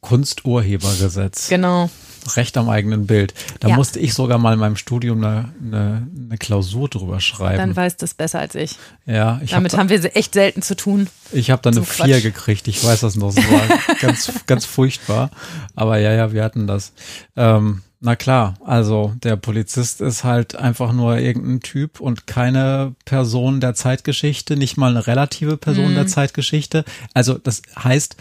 [0.00, 1.48] Kunsturhebergesetz.
[1.48, 1.90] Genau.
[2.36, 3.32] Recht am eigenen Bild.
[3.60, 3.76] Da Ja.
[3.76, 7.56] musste ich sogar mal in meinem Studium eine, eine, eine Klausur drüber schreiben.
[7.56, 8.76] Dann weißt du es besser als ich.
[9.06, 11.08] ja, ich Damit habe haben wir echt selten zu tun.
[11.32, 12.22] ich hab da eine zum 4 Quatsch.
[12.22, 12.68] gekriegt.
[12.68, 13.34] Ich weiß das noch.
[13.34, 13.62] Das war
[14.00, 15.30] ganz, ganz furchtbar.
[15.74, 16.92] Aber ja, ja, wir hatten das.
[17.36, 23.60] Ähm, na klar, also der Polizist ist halt einfach nur irgendein Typ und keine Person
[23.60, 25.94] der Zeitgeschichte, nicht mal eine relative Person Mhm.
[25.96, 26.84] der Zeitgeschichte.
[27.14, 28.16] Also das heißt,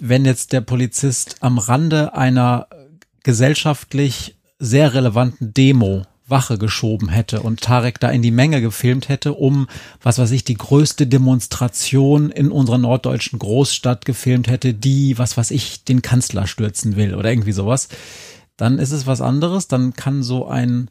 [0.00, 2.68] wenn jetzt der Polizist am Rande einer
[3.22, 9.34] gesellschaftlich sehr relevanten Demo Wache geschoben hätte und Tarek da in die Menge gefilmt hätte,
[9.34, 9.68] um,
[10.02, 15.52] was weiß ich, die größte Demonstration in unserer norddeutschen Großstadt gefilmt hätte, die, was weiß
[15.52, 17.88] ich, den Kanzler stürzen will oder irgendwie sowas,
[18.56, 20.90] dann ist es was anderes, dann kann so ein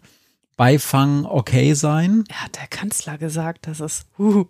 [0.55, 2.23] Beifang okay sein.
[2.29, 4.45] Er hat der Kanzler gesagt, das ist uh,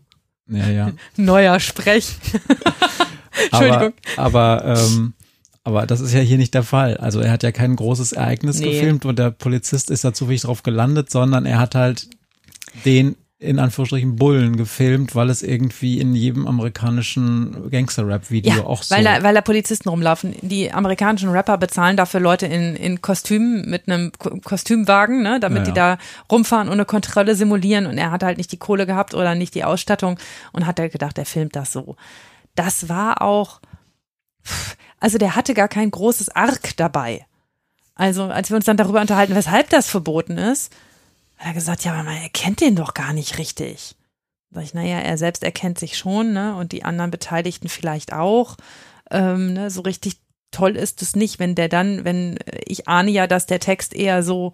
[0.47, 0.91] Ja, ja.
[1.15, 2.13] neuer Sprech.
[3.51, 3.93] Entschuldigung.
[4.17, 5.13] Aber, aber, ähm,
[5.63, 6.97] aber das ist ja hier nicht der Fall.
[6.97, 8.71] Also er hat ja kein großes Ereignis Nee.
[8.71, 12.07] gefilmt und der Polizist ist da zufällig drauf gelandet, sondern er hat halt
[12.85, 18.95] den in Anführungsstrichen Bullen gefilmt, weil es irgendwie in jedem amerikanischen Gangster-Rap-Video Ja, auch so.
[18.95, 20.33] weil, da, weil da Polizisten rumlaufen.
[20.41, 25.67] Die amerikanischen Rapper bezahlen dafür Leute in, in Kostümen mit einem Ko Kostümwagen, ne, damit
[25.67, 25.95] Ja, die ja.
[25.97, 27.85] da rumfahren und eine Kontrolle simulieren.
[27.87, 30.17] Und er hat halt nicht die Kohle gehabt oder nicht die Ausstattung
[30.53, 31.97] und hat er gedacht, er filmt das so.
[32.55, 33.61] Das war auch,
[34.99, 37.25] also der hatte gar kein großes Arc dabei.
[37.95, 40.73] Also als wir uns dann darüber unterhalten, weshalb das verboten ist,
[41.37, 43.95] hat er gesagt, ja, aber man erkennt den doch gar nicht richtig.
[44.51, 46.55] Sag ich, naja, er selbst erkennt sich schon, ne?
[46.55, 48.55] Und die anderen Beteiligten vielleicht auch.
[49.11, 49.69] Ähm, ne?
[49.69, 50.17] So richtig
[50.51, 54.23] toll ist es nicht, wenn der dann, wenn ich ahne ja, dass der Text eher
[54.23, 54.53] so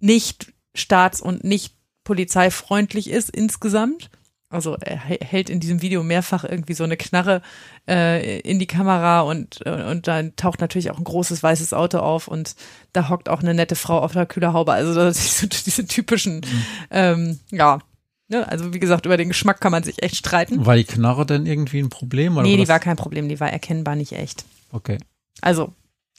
[0.00, 1.74] nicht staats- und nicht
[2.04, 4.10] polizeifreundlich ist insgesamt.
[4.50, 7.42] Also er hält in diesem Video mehrfach irgendwie so eine Knarre
[7.86, 12.28] äh, in die Kamera und, und dann taucht natürlich auch ein großes weißes Auto auf
[12.28, 12.56] und
[12.94, 14.72] da hockt auch eine nette Frau auf der Kühlerhaube.
[14.72, 16.64] Also diese, diese typischen, mhm.
[16.90, 17.80] ähm, ja,
[18.28, 18.48] ne?
[18.48, 20.64] also wie gesagt, über den Geschmack kann man sich echt streiten.
[20.64, 22.38] War die Knarre denn irgendwie ein Problem?
[22.38, 24.46] Oder nee, die war kein Problem, die war erkennbar nicht echt.
[24.72, 24.96] Okay.
[25.42, 25.74] Also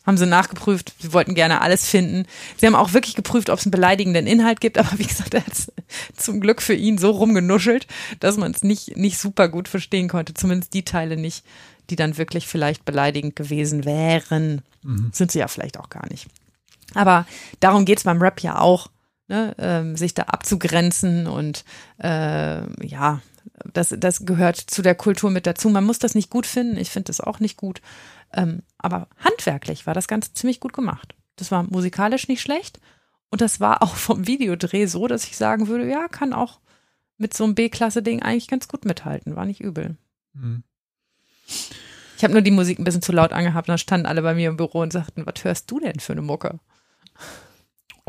[0.06, 0.94] haben sie nachgeprüft.
[1.00, 2.26] Sie wollten gerne alles finden.
[2.58, 4.78] Sie haben auch wirklich geprüft, ob es einen beleidigenden Inhalt gibt.
[4.78, 5.54] Aber wie gesagt, er hat
[6.16, 7.88] zum Glück für ihn so rumgenuschelt,
[8.20, 10.34] dass man es nicht, nicht super gut verstehen konnte.
[10.34, 11.46] Zumindest die Teile nicht,
[11.90, 14.62] die dann wirklich vielleicht beleidigend gewesen wären.
[14.84, 15.12] Mhm.
[15.14, 16.28] Sind sie ja vielleicht auch gar nicht.
[16.96, 17.26] Aber
[17.60, 18.90] darum geht's beim Rap ja auch,
[19.28, 19.56] ne?
[19.60, 21.64] ähm, sich da abzugrenzen und
[22.02, 23.22] äh, ja,
[23.74, 25.70] das, das gehört zu der Kultur mit dazu.
[25.70, 26.78] Man muss das nicht gut finden.
[26.78, 27.82] Ich finde das auch nicht gut.
[28.34, 31.16] Ähm, aber handwerklich war das Ganze ziemlich gut gemacht.
[31.36, 32.80] Das war musikalisch nicht schlecht.
[33.30, 36.60] Und das war auch vom Videodreh so, dass ich sagen würde, ja, kann auch
[37.18, 39.36] mit so einem B-Klasse-Ding eigentlich ganz gut mithalten.
[39.36, 39.98] War nicht übel.
[40.34, 40.64] Mhm.
[42.18, 44.34] Ich habe nur die Musik ein bisschen zu laut angehabt und dann standen alle bei
[44.34, 46.60] mir im Büro und sagten, was hörst du denn für eine Mucke?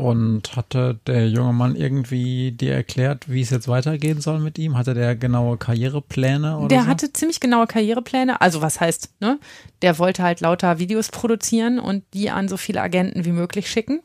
[0.01, 4.75] Und hatte der junge Mann irgendwie dir erklärt, wie es jetzt weitergehen soll mit ihm?
[4.75, 6.57] Hatte der genaue Karrierepläne?
[6.57, 6.87] Oder der so?
[6.87, 8.41] hatte ziemlich genaue Karrierepläne.
[8.41, 9.37] Also was heißt, ne?
[9.83, 14.01] Der wollte halt lauter Videos produzieren und die an so viele Agenten wie möglich schicken.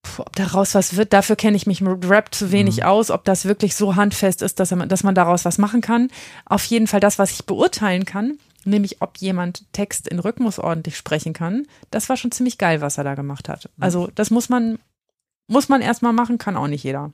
[0.00, 2.84] Puh, ob daraus was wird, dafür kenne ich mich mit Rap zu wenig mhm.
[2.84, 6.08] aus, ob das wirklich so handfest ist, dass, dass man daraus was machen kann.
[6.46, 10.96] Auf jeden Fall das, was ich beurteilen kann, nämlich ob jemand Text in Rhythmus ordentlich
[10.96, 11.66] sprechen kann.
[11.90, 13.70] Das war schon ziemlich geil, was er da gemacht hat.
[13.78, 14.78] Also das muss man,
[15.46, 17.12] muss man erstmal machen, kann auch nicht jeder.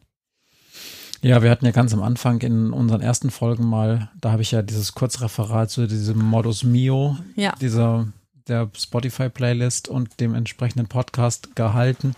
[1.23, 4.53] Ja, wir hatten ja ganz am Anfang in unseren ersten Folgen mal, da habe ich
[4.53, 7.55] ja dieses Kurzreferat zu diesem Modus Mio, ja.
[7.61, 8.07] dieser
[8.49, 12.15] der Spotify-Playlist und dem entsprechenden Podcast gehalten.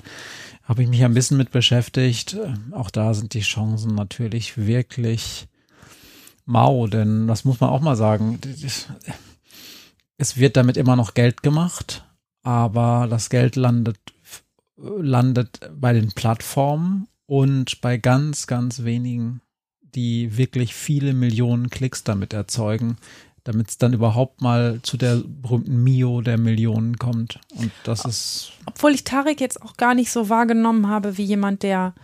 [0.64, 2.36] Habe ich mich ein bisschen mit beschäftigt.
[2.72, 5.48] Auch da sind die Chancen natürlich wirklich
[6.48, 8.40] mau, denn das muss man auch mal sagen.
[10.16, 12.04] Es wird damit immer noch Geld gemacht,
[12.42, 13.98] aber das Geld landet,
[14.76, 19.42] landet bei den Plattformen und bei ganz, ganz wenigen,
[19.82, 22.96] die wirklich viele Millionen Klicks damit erzeugen,
[23.44, 27.40] damit es dann überhaupt mal zu der berühmten Mio der Millionen kommt.
[27.54, 28.52] Und das ist.
[28.66, 31.94] Obwohl ich Tarek jetzt auch gar nicht so wahrgenommen habe wie jemand, der,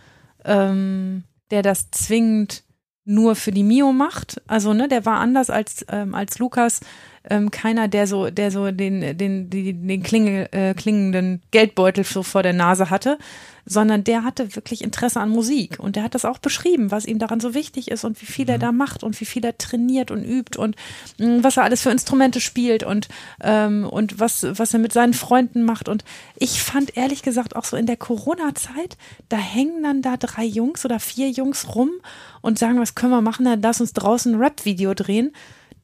[0.43, 2.63] ähm, der das zwingend
[3.05, 4.41] nur für die Mio macht.
[4.47, 6.81] Also, ne, der war anders als, ähm, als Lukas.
[7.27, 12.21] Ähm, keiner, der so, der so den, den, den, den klinge, äh, klingenden Geldbeutel so
[12.21, 13.17] vor der Nase hatte,
[13.65, 15.79] sondern der hatte wirklich Interesse an Musik.
[15.79, 18.47] Und der hat das auch beschrieben, was ihm daran so wichtig ist und wie viel
[18.49, 18.61] er mhm.
[18.61, 20.75] da macht und wie viel er trainiert und übt und
[21.17, 23.07] mh, mm, was er alles für Instrumente spielt und,
[23.41, 25.89] ähm, und was, was er mit seinen Freunden macht.
[25.89, 26.03] Und
[26.37, 28.97] ich fand ehrlich gesagt auch so in der Corona-Zeit,
[29.29, 31.91] da hängen dann da drei Jungs oder vier Jungs rum
[32.41, 33.45] und sagen, was können wir machen?
[33.45, 35.31] Dann lass uns draußen ein Rap-Video drehen.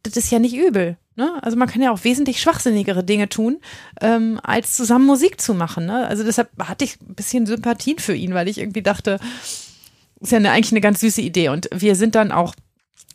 [0.04, 0.98] Das ist ja nicht übel.
[1.16, 1.40] Ne?
[1.42, 3.60] Also man kann ja auch wesentlich schwachsinnigere Dinge tun,
[4.00, 5.86] ähm, als zusammen Musik zu machen.
[5.86, 6.08] Ne?
[6.08, 9.20] Also deshalb hatte ich ein bisschen Sympathien für ihn, weil ich irgendwie dachte,
[10.20, 11.50] ist ja eine, eigentlich eine ganz süße Idee.
[11.50, 12.56] Und wir sind dann auch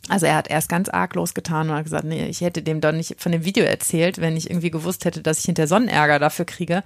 [0.09, 2.93] also er hat erst ganz arglos getan und hat gesagt, nee, ich hätte dem doch
[2.93, 6.45] nicht von dem Video erzählt, wenn ich irgendwie gewusst hätte, dass ich hinter Sonnenärger dafür
[6.45, 6.83] kriege.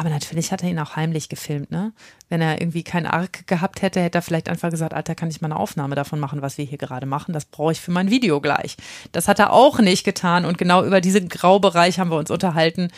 [0.00, 1.92] Aber natürlich hat er ihn auch heimlich gefilmt, ne?
[2.30, 5.42] Wenn er irgendwie kein Arc gehabt hätte, hätte er vielleicht einfach gesagt, Alter, kann ich
[5.42, 7.34] mal eine Aufnahme davon machen, was wir hier gerade machen?
[7.34, 8.78] Das brauche ich für mein Video gleich.
[9.12, 12.88] Das hat er auch nicht getan und genau über diesen Graubereich haben wir uns unterhalten,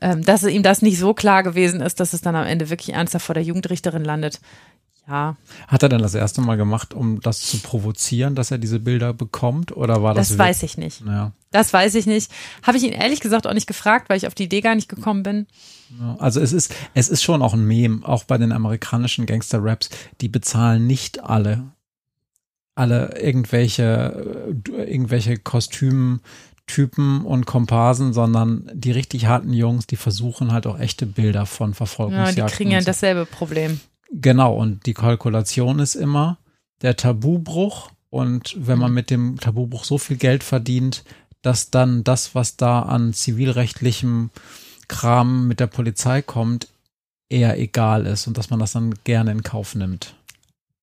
[0.00, 2.96] ähm, dass ihm das nicht so klar gewesen ist, dass es dann am Ende wirklich
[2.96, 4.40] ernsthaft vor der Jugendrichterin landet.
[5.06, 5.36] Ja.
[5.68, 9.12] Hat er dann das erste Mal gemacht, um das zu provozieren, dass er diese Bilder
[9.12, 9.76] bekommt?
[9.76, 10.30] Oder war das?
[10.30, 11.02] Das weiß ich nicht.
[11.06, 11.32] Ja.
[11.50, 12.32] Das weiß ich nicht.
[12.62, 14.88] Habe ich ihn ehrlich gesagt auch nicht gefragt, weil ich auf die Idee gar nicht
[14.88, 15.46] gekommen bin.
[16.18, 19.90] Also es ist, es ist schon auch ein Mem, auch bei den amerikanischen Gangster-Raps,
[20.20, 21.64] die bezahlen nicht alle,
[22.74, 30.80] alle irgendwelche, irgendwelche Kostümtypen und Komparsen, sondern die richtig harten Jungs, die versuchen halt auch
[30.80, 32.36] echte Bilder von Verfolgungsjagden.
[32.38, 33.80] Ja, die kriegen ja dasselbe Problem.
[34.20, 36.38] Genau, und die Kalkulation ist immer
[36.82, 37.90] der Tabubruch.
[38.10, 41.02] Und wenn man mit dem Tabubruch so viel Geld verdient,
[41.42, 44.30] dass dann das, was da an zivilrechtlichem
[44.86, 46.68] Kram mit der Polizei kommt,
[47.28, 50.14] eher egal ist und dass man das dann gerne in Kauf nimmt.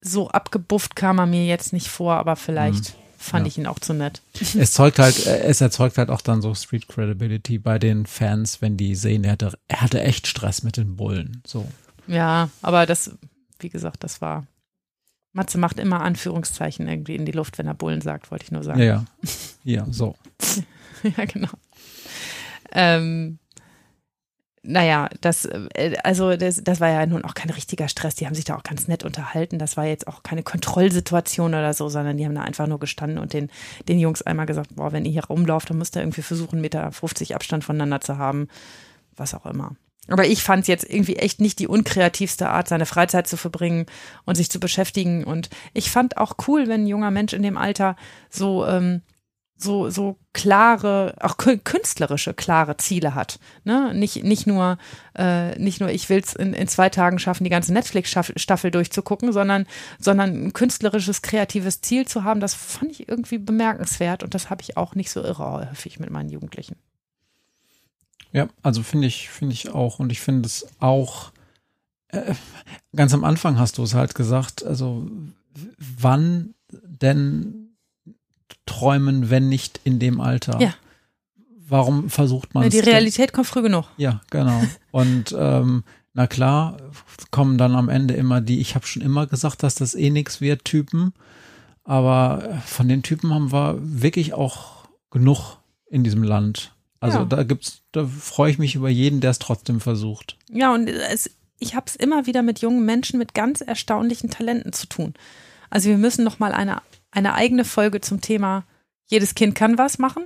[0.01, 3.47] So abgebufft kam er mir jetzt nicht vor, aber vielleicht hm, fand ja.
[3.47, 4.21] ich ihn auch zu nett.
[4.57, 8.61] Es zeugt halt, äh, es erzeugt halt auch dann so Street Credibility bei den Fans,
[8.61, 11.41] wenn die sehen, er hatte, er hatte echt Stress mit den Bullen.
[11.45, 11.67] So.
[12.11, 13.15] Ja, aber das,
[13.59, 14.45] wie gesagt, das war.
[15.33, 18.63] Matze macht immer Anführungszeichen irgendwie in die Luft, wenn er Bullen sagt, wollte ich nur
[18.63, 18.79] sagen.
[18.79, 19.05] Ja, ja.
[19.63, 20.15] Ja, so.
[21.17, 21.47] ja, genau.
[22.73, 23.39] Ähm,
[24.63, 28.15] naja, das, äh, also das, das war ja nun auch kein richtiger Stress.
[28.15, 29.57] Die haben sich da auch ganz nett unterhalten.
[29.57, 33.17] Das war jetzt auch keine Kontrollsituation oder so, sondern die haben da einfach nur gestanden
[33.17, 33.49] und den,
[33.87, 36.61] den Jungs einmal gesagt, boah, wenn ihr hier rumlauft, dann müsst ihr irgendwie versuchen, 1,50
[36.61, 38.49] Meter Abstand voneinander zu haben.
[39.15, 39.75] Was auch immer.
[40.07, 43.85] Aber ich fand es jetzt irgendwie echt nicht die unkreativste Art, seine Freizeit zu verbringen
[44.25, 45.23] und sich zu beschäftigen.
[45.23, 47.95] Und ich fand auch cool, wenn ein junger Mensch in dem Alter
[48.29, 49.01] so ähm,
[49.63, 53.39] so, so klare, auch künstlerische, klare Ziele hat.
[53.63, 53.93] Ne?
[53.93, 54.77] Nicht, nicht nur,
[55.17, 59.31] äh, nicht nur, ich will es in, in zwei Tagen schaffen, die ganze Netflix-Staffel durchzugucken,
[59.31, 59.67] sondern,
[59.99, 64.61] sondern ein künstlerisches, kreatives Ziel zu haben, das fand ich irgendwie bemerkenswert und das habe
[64.61, 66.75] ich auch nicht so irre häufig mit meinen Jugendlichen.
[68.33, 71.31] Ja, also finde ich, finde ich auch und ich finde es auch,
[72.09, 72.33] äh,
[72.95, 75.09] ganz am Anfang hast du es halt gesagt, also
[75.77, 77.75] wann denn
[78.65, 80.59] träumen, wenn nicht in dem Alter?
[80.61, 80.73] Ja.
[81.67, 82.71] Warum versucht man es?
[82.71, 83.35] Die Realität denn?
[83.35, 83.85] kommt früh genug.
[83.97, 84.61] Ja, genau.
[84.91, 86.77] Und ähm, na klar,
[87.31, 90.41] kommen dann am Ende immer die, ich habe schon immer gesagt, dass das eh nichts
[90.41, 91.13] wird, Typen.
[91.83, 95.57] Aber von den Typen haben wir wirklich auch genug
[95.89, 96.73] in diesem Land.
[97.01, 97.25] Also ja.
[97.25, 100.37] da gibt's, da freue ich mich über jeden, der es trotzdem versucht.
[100.49, 101.29] Ja, und es,
[101.59, 105.13] ich habe es immer wieder mit jungen Menschen mit ganz erstaunlichen Talenten zu tun.
[105.69, 106.81] Also wir müssen noch mal eine
[107.11, 108.63] eine eigene Folge zum Thema
[109.05, 110.25] jedes Kind kann was machen.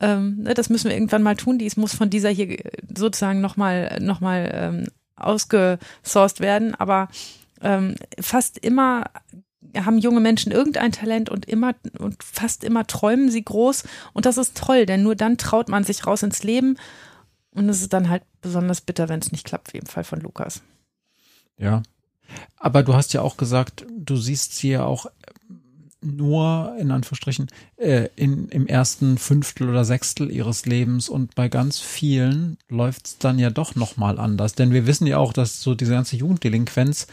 [0.00, 1.58] Ähm, ne, das müssen wir irgendwann mal tun.
[1.58, 2.56] Dies muss von dieser hier
[2.96, 4.86] sozusagen nochmal noch mal, ähm,
[5.16, 6.74] ausgesourced werden.
[6.76, 7.08] Aber
[7.60, 9.04] ähm, fast immer
[9.76, 13.84] haben junge Menschen irgendein Talent und immer und fast immer träumen sie groß.
[14.12, 16.76] Und das ist toll, denn nur dann traut man sich raus ins Leben.
[17.50, 20.20] Und es ist dann halt besonders bitter, wenn es nicht klappt, wie im Fall von
[20.20, 20.62] Lukas.
[21.56, 21.82] Ja.
[22.56, 25.06] Aber du hast ja auch gesagt, du siehst sie ja auch
[26.04, 31.80] nur in Anführungsstrichen äh, in, im ersten Fünftel oder Sechstel ihres Lebens und bei ganz
[31.80, 34.54] vielen läuft es dann ja doch nochmal anders.
[34.54, 37.06] Denn wir wissen ja auch, dass so diese ganze Jugenddelinquenz,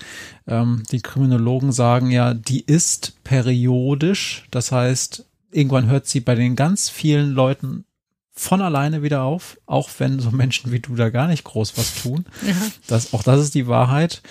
[0.47, 4.45] ähm, die Kriminologen sagen ja, die ist periodisch.
[4.51, 7.85] Das heißt, irgendwann hört sie bei den ganz vielen Leuten
[8.33, 12.01] von alleine wieder auf, auch wenn so Menschen wie du da gar nicht groß was
[12.01, 12.25] tun.
[12.45, 12.55] Ja.
[12.87, 14.21] Das, auch das ist die Wahrheit.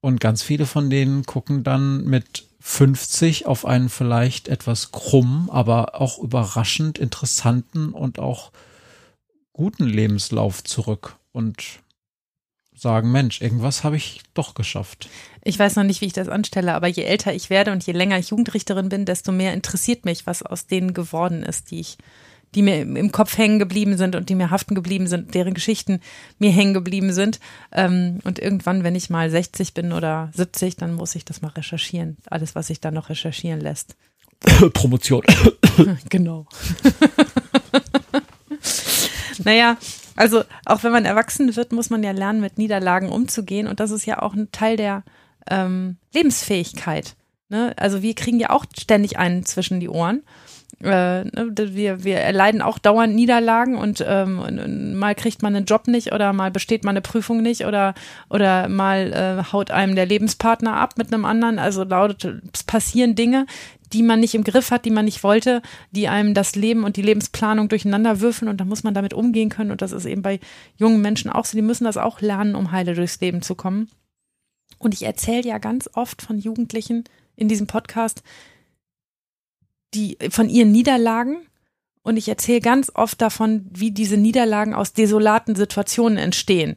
[0.00, 6.00] Und ganz viele von denen gucken dann mit 50 auf einen vielleicht etwas krumm, aber
[6.00, 8.50] auch überraschend interessanten und auch
[9.52, 11.62] guten Lebenslauf zurück und
[12.74, 15.08] sagen, Mensch, irgendwas habe ich doch geschafft.
[15.42, 17.92] Ich weiß noch nicht, wie ich das anstelle, aber je älter ich werde und je
[17.92, 21.96] länger ich Jugendrichterin bin, desto mehr interessiert mich, was aus denen geworden ist, die ich
[22.54, 26.00] die mir im Kopf hängen geblieben sind und die mir haften geblieben sind, deren Geschichten
[26.38, 27.40] mir hängen geblieben sind.
[27.72, 31.48] Ähm, und irgendwann, wenn ich mal 60 bin oder 70, dann muss ich das mal
[31.48, 32.16] recherchieren.
[32.30, 33.96] Alles, was sich da noch recherchieren lässt.
[34.72, 35.22] Promotion.
[36.08, 36.46] genau.
[39.44, 39.76] naja,
[40.14, 43.66] also auch wenn man erwachsen wird, muss man ja lernen, mit Niederlagen umzugehen.
[43.66, 45.04] Und das ist ja auch ein Teil der
[45.50, 47.16] ähm, Lebensfähigkeit.
[47.48, 47.74] Ne?
[47.76, 50.22] Also wir kriegen ja auch ständig einen zwischen die Ohren
[50.82, 55.88] äh, ne, wir, wir erleiden auch dauernd Niederlagen und ähm, mal kriegt man einen Job
[55.88, 57.94] nicht oder mal besteht man eine Prüfung nicht oder,
[58.28, 61.58] oder mal äh, haut einem der Lebenspartner ab mit einem anderen.
[61.58, 63.46] Also laut, es passieren Dinge,
[63.92, 65.62] die man nicht im Griff hat, die man nicht wollte,
[65.92, 69.48] die einem das Leben und die Lebensplanung durcheinander würfeln und da muss man damit umgehen
[69.48, 70.40] können und das ist eben bei
[70.76, 73.88] jungen Menschen auch so, die müssen das auch lernen, um heile durchs Leben zu kommen.
[74.78, 77.04] Und ich erzähle ja ganz oft von Jugendlichen
[77.34, 78.22] in diesem Podcast,
[79.96, 81.38] die, von ihren Niederlagen.
[82.02, 86.76] Und ich erzähle ganz oft davon, wie diese Niederlagen aus desolaten Situationen entstehen.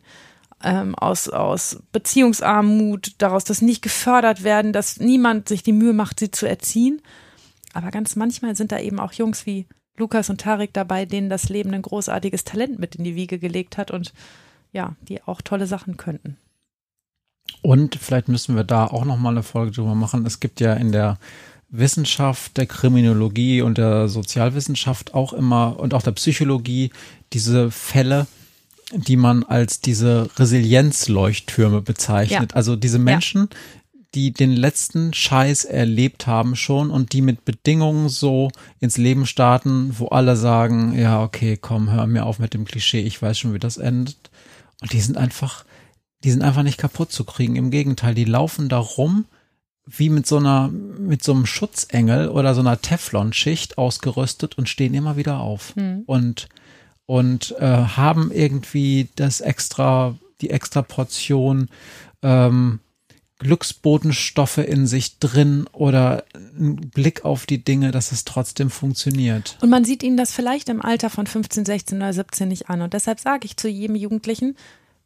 [0.64, 6.20] Ähm, aus, aus Beziehungsarmut, daraus, dass nicht gefördert werden, dass niemand sich die Mühe macht,
[6.20, 7.02] sie zu erziehen.
[7.74, 9.68] Aber ganz manchmal sind da eben auch Jungs wie
[9.98, 13.78] Lukas und Tarek dabei, denen das Leben ein großartiges Talent mit in die Wiege gelegt
[13.78, 14.14] hat und
[14.72, 16.38] ja, die auch tolle Sachen könnten.
[17.62, 20.26] Und vielleicht müssen wir da auch noch mal eine Folge drüber machen.
[20.26, 21.18] Es gibt ja in der
[21.72, 26.92] Wissenschaft, der Kriminologie und der Sozialwissenschaft auch immer und auch der Psychologie
[27.34, 28.28] diese Fälle,
[28.92, 32.52] die man als diese Resilienzleuchttürme bezeichnet.
[32.52, 32.56] Ja.
[32.56, 33.58] Also diese Menschen, ja.
[34.16, 38.50] die den letzten Scheiß erlebt haben schon und die mit Bedingungen so
[38.80, 43.02] ins Leben starten, wo alle sagen, ja, okay, komm, hör mir auf mit dem Klischee,
[43.02, 44.32] ich weiß schon, wie das endet.
[44.82, 45.66] Und die sind einfach,
[46.24, 47.58] die sind einfach nicht kaputt zu kriegen.
[47.58, 49.26] Im Gegenteil, die laufen da rum,
[49.98, 54.94] wie mit so einer, mit so einem Schutzengel oder so einer Teflonschicht ausgerüstet und stehen
[54.94, 56.04] immer wieder auf mhm.
[56.06, 56.50] und,
[57.06, 61.70] und äh, haben irgendwie das extra, die extra Portion
[62.22, 62.80] ähm,
[63.40, 69.58] Glücksbotenstoffe in sich drin oder ein Blick auf die Dinge, dass es trotzdem funktioniert.
[69.62, 72.82] Und man sieht ihnen das vielleicht im Alter von 15, 16 oder 17 nicht an.
[72.82, 74.58] Und deshalb sage ich zu jedem Jugendlichen,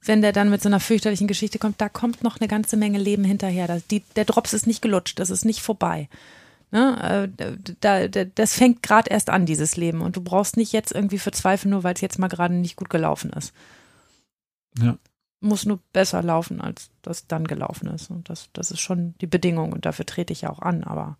[0.05, 2.99] wenn der dann mit so einer fürchterlichen Geschichte kommt, da kommt noch eine ganze Menge
[2.99, 3.67] Leben hinterher.
[3.67, 6.09] Das, die, der Drops ist nicht gelutscht, das ist nicht vorbei.
[6.71, 7.29] Ne?
[7.37, 7.47] Äh,
[7.81, 10.01] da, da, das fängt gerade erst an, dieses Leben.
[10.01, 12.89] Und du brauchst nicht jetzt irgendwie verzweifeln, nur weil es jetzt mal gerade nicht gut
[12.89, 13.53] gelaufen ist.
[14.79, 14.97] Ja.
[15.39, 18.09] Muss nur besser laufen, als das dann gelaufen ist.
[18.09, 21.17] Und das, das ist schon die Bedingung und dafür trete ich ja auch an, aber.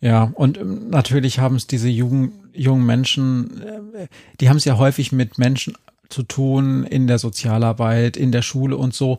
[0.00, 4.06] Ja, und ähm, natürlich haben es diese jungen, jungen Menschen, äh,
[4.40, 5.76] die haben es ja häufig mit Menschen
[6.12, 9.18] zu tun in der Sozialarbeit, in der Schule und so.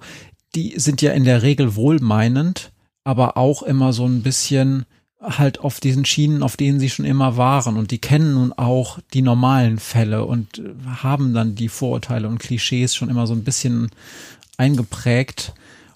[0.56, 2.72] Die sind ja in der Regel wohlmeinend,
[3.04, 4.86] aber auch immer so ein bisschen
[5.20, 7.78] halt auf diesen Schienen, auf denen sie schon immer waren.
[7.78, 10.62] Und die kennen nun auch die normalen Fälle und
[11.02, 13.90] haben dann die Vorurteile und Klischees schon immer so ein bisschen
[14.58, 15.54] eingeprägt.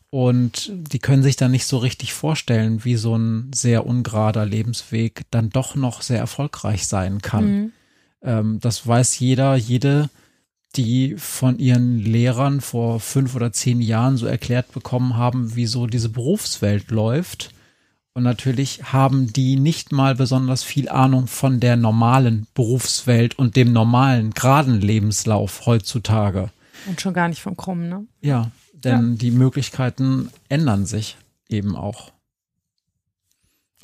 [0.09, 5.23] Und die können sich dann nicht so richtig vorstellen, wie so ein sehr ungerader Lebensweg
[5.31, 7.45] dann doch noch sehr erfolgreich sein kann.
[7.45, 7.71] Mhm.
[8.21, 10.09] Ähm, das weiß jeder, jede,
[10.75, 15.87] die von ihren Lehrern vor fünf oder zehn Jahren so erklärt bekommen haben, wie so
[15.87, 17.51] diese Berufswelt läuft.
[18.13, 23.71] Und natürlich haben die nicht mal besonders viel Ahnung von der normalen Berufswelt und dem
[23.71, 26.49] normalen, geraden Lebenslauf heutzutage.
[26.87, 28.07] Und schon gar nicht vom Krummen, ne?
[28.21, 29.17] Ja, denn ja.
[29.17, 31.17] die Möglichkeiten ändern sich
[31.49, 32.11] eben auch.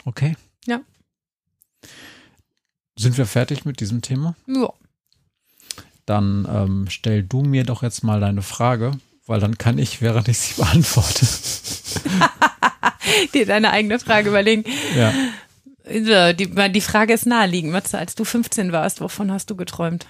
[0.06, 0.36] Okay.
[0.66, 0.82] Ja.
[2.98, 4.36] Sind wir fertig mit diesem Thema?
[4.48, 4.74] Ja.
[6.06, 8.92] Dann ähm, stell du mir doch jetzt mal deine Frage,
[9.26, 11.26] weil dann kann ich, während ich sie beantworte,
[13.34, 14.66] dir deine eigene Frage überlegen.
[14.96, 15.14] Ja.
[15.86, 17.72] So, die, die Frage ist naheliegend.
[17.72, 20.08] Matze, als du 15 warst, wovon hast du geträumt?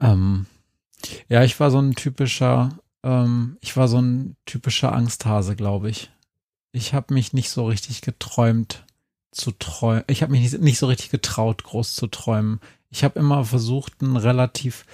[0.00, 0.46] Ähm,
[1.28, 6.10] ja, ich war so ein typischer, ähm, ich war so ein typischer Angsthase, glaube ich.
[6.72, 8.84] Ich habe mich nicht so richtig geträumt
[9.32, 10.04] zu träumen.
[10.06, 12.60] Ich habe mich nicht, nicht so richtig getraut, groß zu träumen.
[12.90, 14.84] Ich habe immer versucht, ein relativ,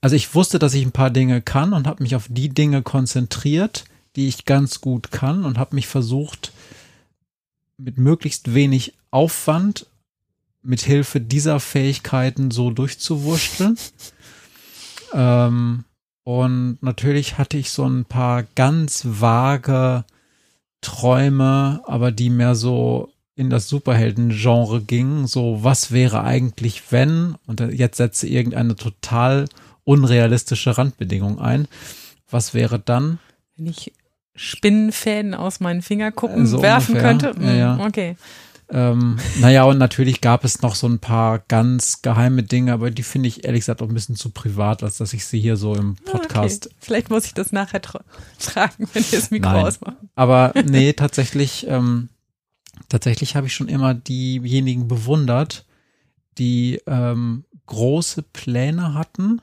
[0.00, 2.82] also ich wusste, dass ich ein paar Dinge kann und habe mich auf die Dinge
[2.82, 3.84] konzentriert,
[4.16, 6.52] die ich ganz gut kann und habe mich versucht,
[7.76, 9.86] mit möglichst wenig Aufwand
[10.62, 13.78] mit Hilfe dieser Fähigkeiten so durchzuwurschteln.
[15.14, 15.84] Ähm,
[16.24, 20.06] und natürlich hatte ich so ein paar ganz vage
[20.80, 25.26] Träume, aber die mehr so in das Superhelden-Genre gingen.
[25.26, 27.36] So, was wäre eigentlich, wenn?
[27.46, 29.46] Und jetzt setze irgendeine total
[29.84, 31.66] unrealistische Randbedingung ein.
[32.30, 33.18] Was wäre dann?
[33.56, 33.92] Wenn ich
[34.34, 37.10] Spinnenfäden aus meinen Fingerkuppen so werfen ungefähr.
[37.10, 37.34] könnte?
[37.34, 37.86] Hm, ja, ja.
[37.86, 38.16] Okay.
[38.70, 43.02] Ähm, naja, und natürlich gab es noch so ein paar ganz geheime Dinge, aber die
[43.02, 45.74] finde ich ehrlich gesagt auch ein bisschen zu privat, als dass ich sie hier so
[45.74, 46.66] im ah, Podcast.
[46.66, 46.76] Okay.
[46.80, 47.82] Vielleicht muss ich das nachher
[48.38, 49.66] tragen, wenn wir das Mikro Nein.
[49.66, 50.08] ausmachen.
[50.14, 52.08] Aber nee, tatsächlich, ähm,
[52.92, 55.64] tatsächlich habe ich schon immer diejenigen bewundert,
[56.36, 59.40] die ähm, große Pläne hatten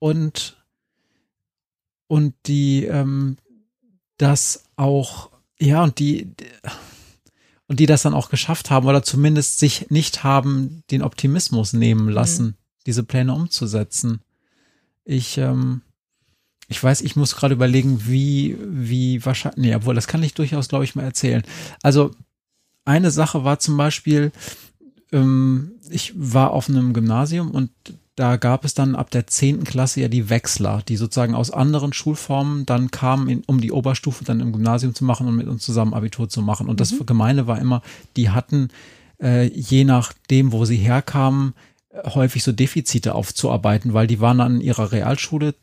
[0.00, 0.60] und
[2.08, 3.36] und die ähm,
[4.18, 6.32] das auch ja und die
[7.68, 12.08] und die das dann auch geschafft haben oder zumindest sich nicht haben den Optimismus nehmen
[12.08, 12.54] lassen, mhm.
[12.86, 14.20] diese Pläne umzusetzen.
[15.04, 15.82] Ich, ähm,
[16.68, 20.68] ich weiß, ich muss gerade überlegen, wie, wie wahrscheinlich, nee, obwohl, das kann ich durchaus,
[20.68, 21.42] glaube ich, mal erzählen.
[21.82, 22.10] Also,
[22.84, 24.32] eine Sache war zum Beispiel,
[25.12, 27.70] ähm, ich war auf einem Gymnasium und
[28.16, 31.92] da gab es dann ab der zehnten Klasse ja die Wechsler, die sozusagen aus anderen
[31.92, 35.64] Schulformen dann kamen, in, um die Oberstufe dann im Gymnasium zu machen und mit uns
[35.64, 36.68] zusammen Abitur zu machen.
[36.68, 36.78] Und mhm.
[36.78, 37.82] das Gemeine war immer,
[38.16, 38.68] die hatten
[39.20, 41.54] äh, je nachdem, wo sie herkamen,
[42.04, 45.54] häufig so Defizite aufzuarbeiten, weil die waren an ihrer Realschule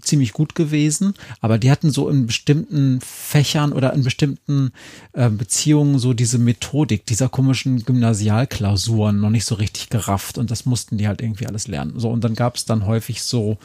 [0.00, 4.72] ziemlich gut gewesen, aber die hatten so in bestimmten Fächern oder in bestimmten
[5.12, 10.66] äh, Beziehungen so diese Methodik dieser komischen Gymnasialklausuren noch nicht so richtig gerafft und das
[10.66, 11.98] mussten die halt irgendwie alles lernen.
[11.98, 13.58] So und dann gab es dann häufig so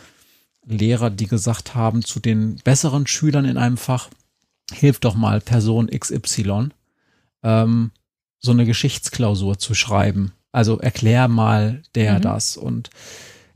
[0.66, 4.10] Lehrer, die gesagt haben zu den besseren Schülern in einem Fach,
[4.72, 6.70] hilf doch mal Person XY,
[7.44, 7.92] ähm,
[8.40, 10.34] so eine Geschichtsklausur zu schreiben.
[10.52, 12.22] Also erklär mal der mhm.
[12.22, 12.90] das und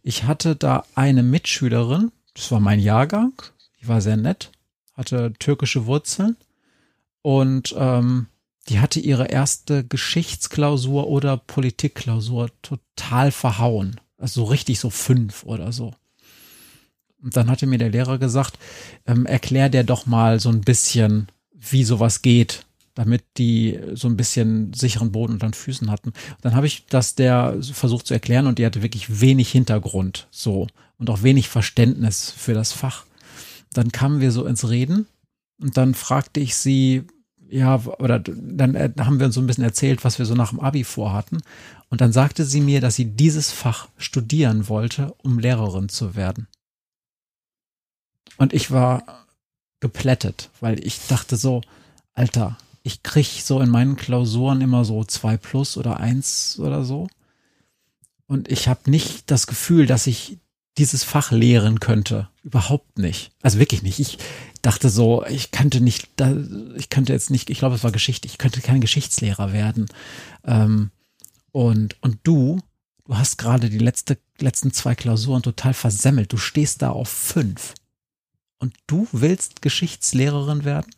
[0.03, 3.33] ich hatte da eine Mitschülerin, das war mein Jahrgang.
[3.81, 4.51] Die war sehr nett,
[4.93, 6.37] hatte türkische Wurzeln
[7.21, 8.27] und ähm,
[8.69, 13.99] die hatte ihre erste Geschichtsklausur oder Politikklausur total verhauen.
[14.17, 15.93] Also so richtig so fünf oder so.
[17.23, 18.57] Und dann hatte mir der Lehrer gesagt,
[19.05, 24.17] ähm, erklär der doch mal so ein bisschen, wie sowas geht, damit die so ein
[24.17, 26.09] bisschen sicheren Boden unter den Füßen hatten.
[26.09, 30.27] Und dann habe ich das der versucht zu erklären und die hatte wirklich wenig Hintergrund
[30.31, 30.67] so
[31.01, 33.05] und auch wenig Verständnis für das Fach.
[33.73, 35.07] Dann kamen wir so ins Reden
[35.59, 37.07] und dann fragte ich sie,
[37.49, 40.59] ja, oder dann haben wir uns so ein bisschen erzählt, was wir so nach dem
[40.59, 41.41] Abi vorhatten.
[41.89, 46.47] Und dann sagte sie mir, dass sie dieses Fach studieren wollte, um Lehrerin zu werden.
[48.37, 49.25] Und ich war
[49.79, 51.61] geplättet, weil ich dachte so,
[52.13, 57.07] Alter, ich krieg so in meinen Klausuren immer so zwei plus oder eins oder so.
[58.27, 60.37] Und ich habe nicht das Gefühl, dass ich
[60.77, 62.29] dieses Fach lehren könnte.
[62.43, 63.31] Überhaupt nicht.
[63.41, 63.99] Also wirklich nicht.
[63.99, 64.17] Ich
[64.61, 66.07] dachte so, ich könnte nicht,
[66.75, 69.87] ich könnte jetzt nicht, ich glaube, es war Geschichte, ich könnte kein Geschichtslehrer werden.
[70.45, 70.91] Ähm,
[71.51, 72.59] und, und du,
[73.05, 76.31] du hast gerade die letzte, letzten zwei Klausuren total versemmelt.
[76.31, 77.73] Du stehst da auf fünf.
[78.59, 80.93] Und du willst Geschichtslehrerin werden?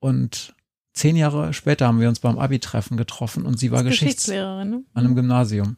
[0.00, 0.54] Und
[0.94, 4.84] zehn Jahre später haben wir uns beim Abi-Treffen getroffen und sie war Geschichtslehrerin ne?
[4.94, 5.76] an einem Gymnasium.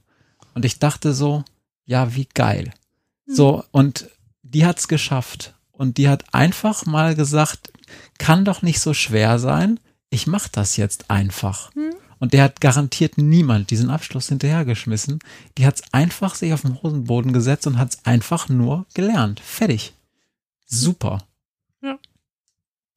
[0.54, 1.44] Und ich dachte so,
[1.86, 2.72] ja, wie geil.
[3.26, 3.34] Hm.
[3.34, 4.08] So, und
[4.42, 5.54] die hat's geschafft.
[5.72, 7.72] Und die hat einfach mal gesagt,
[8.18, 9.80] kann doch nicht so schwer sein.
[10.08, 11.74] Ich mach das jetzt einfach.
[11.74, 11.94] Hm.
[12.20, 15.18] Und der hat garantiert niemand diesen Abschluss hinterhergeschmissen.
[15.58, 19.40] Die hat's einfach sich auf den Hosenboden gesetzt und hat's einfach nur gelernt.
[19.40, 19.92] Fertig.
[20.64, 21.26] Super.
[21.82, 21.98] Ja.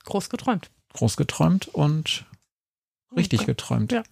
[0.06, 0.70] Groß geträumt.
[0.94, 2.26] Groß geträumt und
[3.16, 3.48] richtig okay.
[3.48, 3.92] geträumt.
[3.92, 4.04] Ja.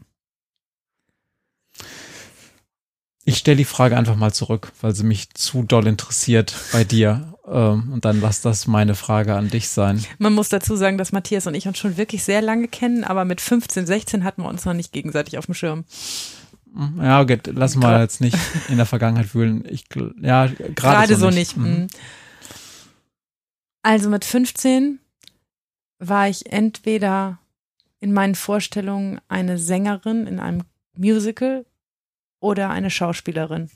[3.28, 7.34] Ich stelle die Frage einfach mal zurück, weil sie mich zu doll interessiert bei dir.
[7.48, 10.04] Ähm, und dann lass das meine Frage an dich sein.
[10.20, 13.26] Man muss dazu sagen, dass Matthias und ich uns schon wirklich sehr lange kennen, aber
[13.26, 15.86] mit 15, 16 hatten wir uns noch nicht gegenseitig auf dem Schirm.
[17.02, 18.38] Ja, okay, lass mal jetzt nicht
[18.70, 19.64] in der Vergangenheit wühlen.
[19.70, 19.86] Ich,
[20.22, 21.56] ja, gerade so, so nicht.
[21.56, 21.58] nicht.
[21.58, 21.64] Mhm.
[21.64, 21.88] mhm.
[23.82, 25.00] Also mit 15
[26.00, 27.40] war ich entweder
[28.00, 30.64] in meinen Vorstellungen eine Sängerin in einem
[30.98, 31.66] Musical
[32.40, 33.70] oder eine Schauspielerin.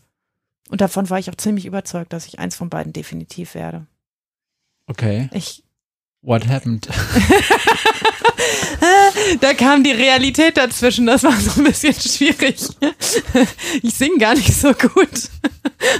[0.70, 3.88] Und davon war ich auch ziemlich überzeugt, dass ich eins von beiden definitiv werde.
[4.86, 5.30] Okay.
[5.34, 5.64] Ich.
[6.22, 6.88] What happened?
[9.42, 11.06] da kam die Realität dazwischen.
[11.06, 12.58] Das war so ein bisschen schwierig.
[13.82, 15.30] Ich singe gar nicht so gut.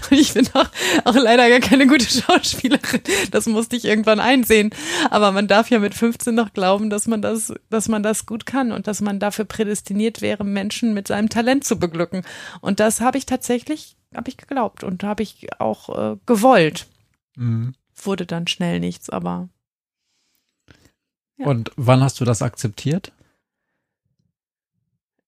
[0.10, 0.70] Und ich bin auch,
[1.06, 3.02] auch leider gar keine gute Schauspielerin.
[3.32, 4.72] Das musste ich irgendwann einsehen.
[5.10, 8.46] Aber man darf ja mit 15 noch glauben, dass man das, dass man das gut
[8.46, 12.24] kann und dass man dafür prädestiniert wäre, Menschen mit seinem Talent zu beglücken.
[12.62, 16.88] Und das habe ich tatsächlich, habe ich geglaubt und habe ich auch äh, gewollt.
[17.36, 17.74] Mhm.
[17.96, 19.50] Wurde dann schnell nichts, aber.
[21.40, 21.48] Ja.
[21.48, 23.12] Und wann hast du das akzeptiert?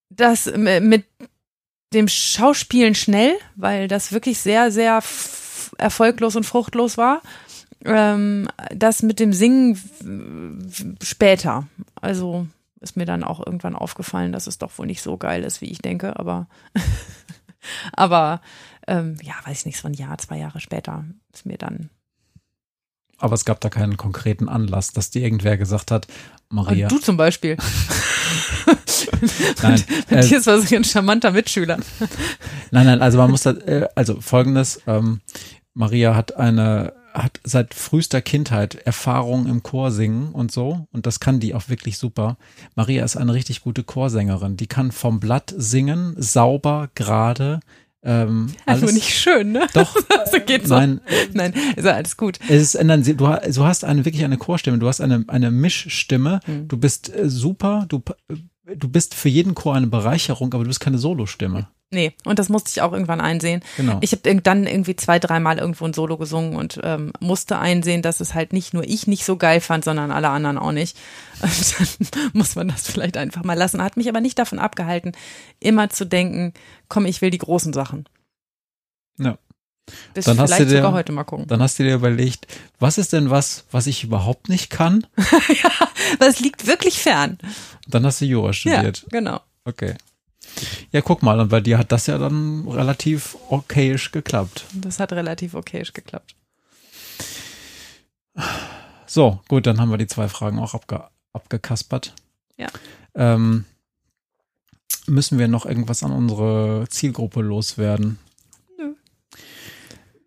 [0.09, 1.05] Das mit
[1.93, 5.01] dem Schauspielen schnell, weil das wirklich sehr, sehr
[5.77, 7.21] erfolglos und fruchtlos war.
[7.83, 9.79] Ähm, das mit dem Singen
[11.01, 11.67] später.
[11.95, 12.47] Also
[12.81, 15.71] ist mir dann auch irgendwann aufgefallen, dass es doch wohl nicht so geil ist, wie
[15.71, 16.47] ich denke, aber,
[17.93, 18.41] aber
[18.87, 21.89] ähm, ja, weiß ich nicht, so ein Jahr, zwei Jahre später ist mir dann
[23.21, 26.07] aber es gab da keinen konkreten Anlass, dass dir irgendwer gesagt hat,
[26.49, 26.87] Maria.
[26.87, 27.57] Und du zum Beispiel.
[29.61, 29.83] nein.
[30.09, 31.77] Matthias äh, war so ein charmanter Mitschüler.
[32.71, 35.21] nein, nein, also man muss da, äh, also folgendes, ähm,
[35.73, 41.39] Maria hat eine, hat seit frühester Kindheit Erfahrung im Chorsingen und so und das kann
[41.39, 42.37] die auch wirklich super.
[42.75, 47.61] Maria ist eine richtig gute Chorsängerin, die kann vom Blatt singen, sauber, gerade,
[48.03, 49.67] ähm, also alles, nicht schön, ne?
[49.73, 49.95] Doch.
[50.31, 51.15] so geht's nein, so.
[51.33, 52.39] nein, ist alles gut.
[52.47, 56.39] Es ist, nein, du, du hast eine wirklich eine Chorstimme, du hast eine eine Mischstimme.
[56.45, 56.67] Hm.
[56.67, 58.01] Du bist äh, super, du
[58.75, 61.67] du bist für jeden Chor eine Bereicherung, aber du bist keine Solostimme.
[61.93, 63.61] Nee, und das musste ich auch irgendwann einsehen.
[63.75, 63.97] Genau.
[63.99, 68.21] Ich habe dann irgendwie zwei, dreimal irgendwo ein Solo gesungen und ähm, musste einsehen, dass
[68.21, 70.97] es halt nicht nur ich nicht so geil fand, sondern alle anderen auch nicht.
[71.41, 73.83] Und dann muss man das vielleicht einfach mal lassen.
[73.83, 75.11] Hat mich aber nicht davon abgehalten,
[75.59, 76.53] immer zu denken,
[76.87, 78.07] komm, ich will die großen Sachen.
[79.17, 79.37] Ja.
[80.13, 81.47] Bis dann hast du dir, sogar heute mal gucken.
[81.47, 82.47] Dann hast du dir überlegt,
[82.79, 85.07] was ist denn was, was ich überhaupt nicht kann?
[85.17, 85.71] ja,
[86.19, 87.37] weil es liegt wirklich fern.
[87.87, 88.99] Dann hast du Jura studiert.
[89.01, 89.41] Ja, genau.
[89.65, 89.95] Okay.
[90.91, 94.65] Ja, guck mal, und bei dir hat das ja dann relativ okayisch geklappt.
[94.73, 96.35] Das hat relativ okayisch geklappt.
[99.05, 101.03] So, gut, dann haben wir die zwei Fragen auch abge
[101.33, 102.13] abgekaspert.
[102.57, 102.67] Ja.
[103.15, 103.65] Ähm,
[105.07, 108.19] müssen wir noch irgendwas an unsere Zielgruppe loswerden?
[108.77, 108.93] Nö.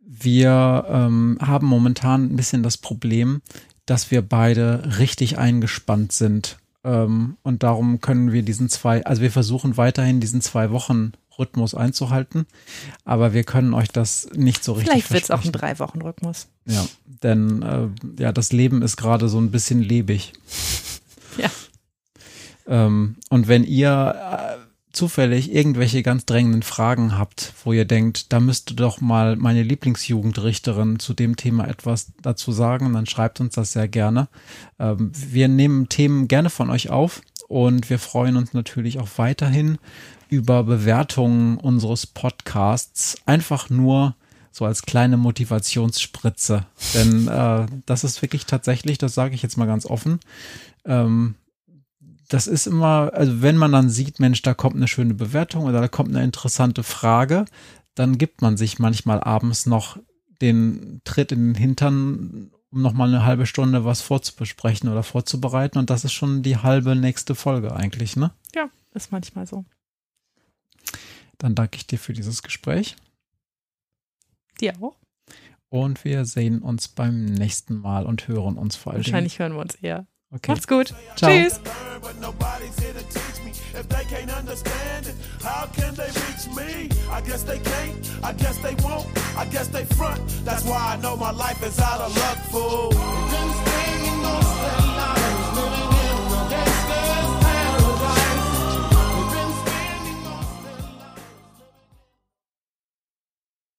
[0.01, 3.43] Wir ähm, haben momentan ein bisschen das Problem,
[3.87, 9.31] dass wir beide richtig eingespannt sind ähm, und darum können wir diesen zwei, also wir
[9.31, 12.47] versuchen weiterhin diesen zwei Wochen Rhythmus einzuhalten,
[13.05, 16.03] aber wir können euch das nicht so richtig Vielleicht wird es auch ein drei Wochen
[16.03, 16.47] Rhythmus.
[16.67, 16.87] Ja,
[17.23, 20.33] denn äh, ja, das Leben ist gerade so ein bisschen lebig.
[21.37, 21.51] Ja.
[22.67, 24.64] Ähm, und wenn ihr äh,
[24.95, 30.99] zufällig irgendwelche ganz drängenden Fragen habt, wo ihr denkt, da müsste doch mal meine Lieblingsjugendrichterin
[30.99, 34.29] zu dem Thema etwas dazu sagen, dann schreibt uns das sehr gerne.
[34.79, 39.79] Ähm, wir nehmen Themen gerne von euch auf und wir freuen uns natürlich auch weiterhin
[40.29, 43.17] über Bewertungen unseres Podcasts.
[43.27, 44.15] Einfach nur
[44.51, 46.67] so als kleine Motivationsspritze.
[46.95, 50.21] Denn äh, das ist wirklich tatsächlich, das sage ich jetzt mal ganz offen,
[50.85, 51.35] ähm,
[52.35, 55.81] das ist immer, also wenn man dann sieht, Mensch, da kommt eine schöne Bewertung oder
[55.81, 57.45] da kommt eine interessante Frage,
[57.95, 60.01] dann gibt man sich manchmal abends noch
[60.43, 65.79] den Tritt in den Hintern, um nochmal eine halbe Stunde was vorzubesprechen oder vorzubereiten.
[65.79, 68.33] Und das ist schon die halbe nächste Folge eigentlich, ne?
[68.53, 69.65] Ja, ist manchmal so.
[71.39, 72.97] Dann danke ich dir für dieses Gespräch.
[74.61, 74.97] Dir auch.
[75.69, 79.05] Und wir sehen uns beim nächsten Mal und hören uns vor allem.
[79.05, 80.09] Wahrscheinlich hören wir uns eher.
[80.35, 80.53] Okay.
[80.53, 80.93] Macht's gut.
[81.17, 81.29] Ciao.
[81.29, 81.61] Tschüss.
[82.03, 83.51] but nobody's here to teach me.
[83.79, 86.91] If they can't understand it, how can they reach me?
[87.11, 89.07] I guess they can't, I guess they won't,
[89.37, 90.21] I guess they front.
[90.45, 92.95] That's why I know my life is out of luck, fool.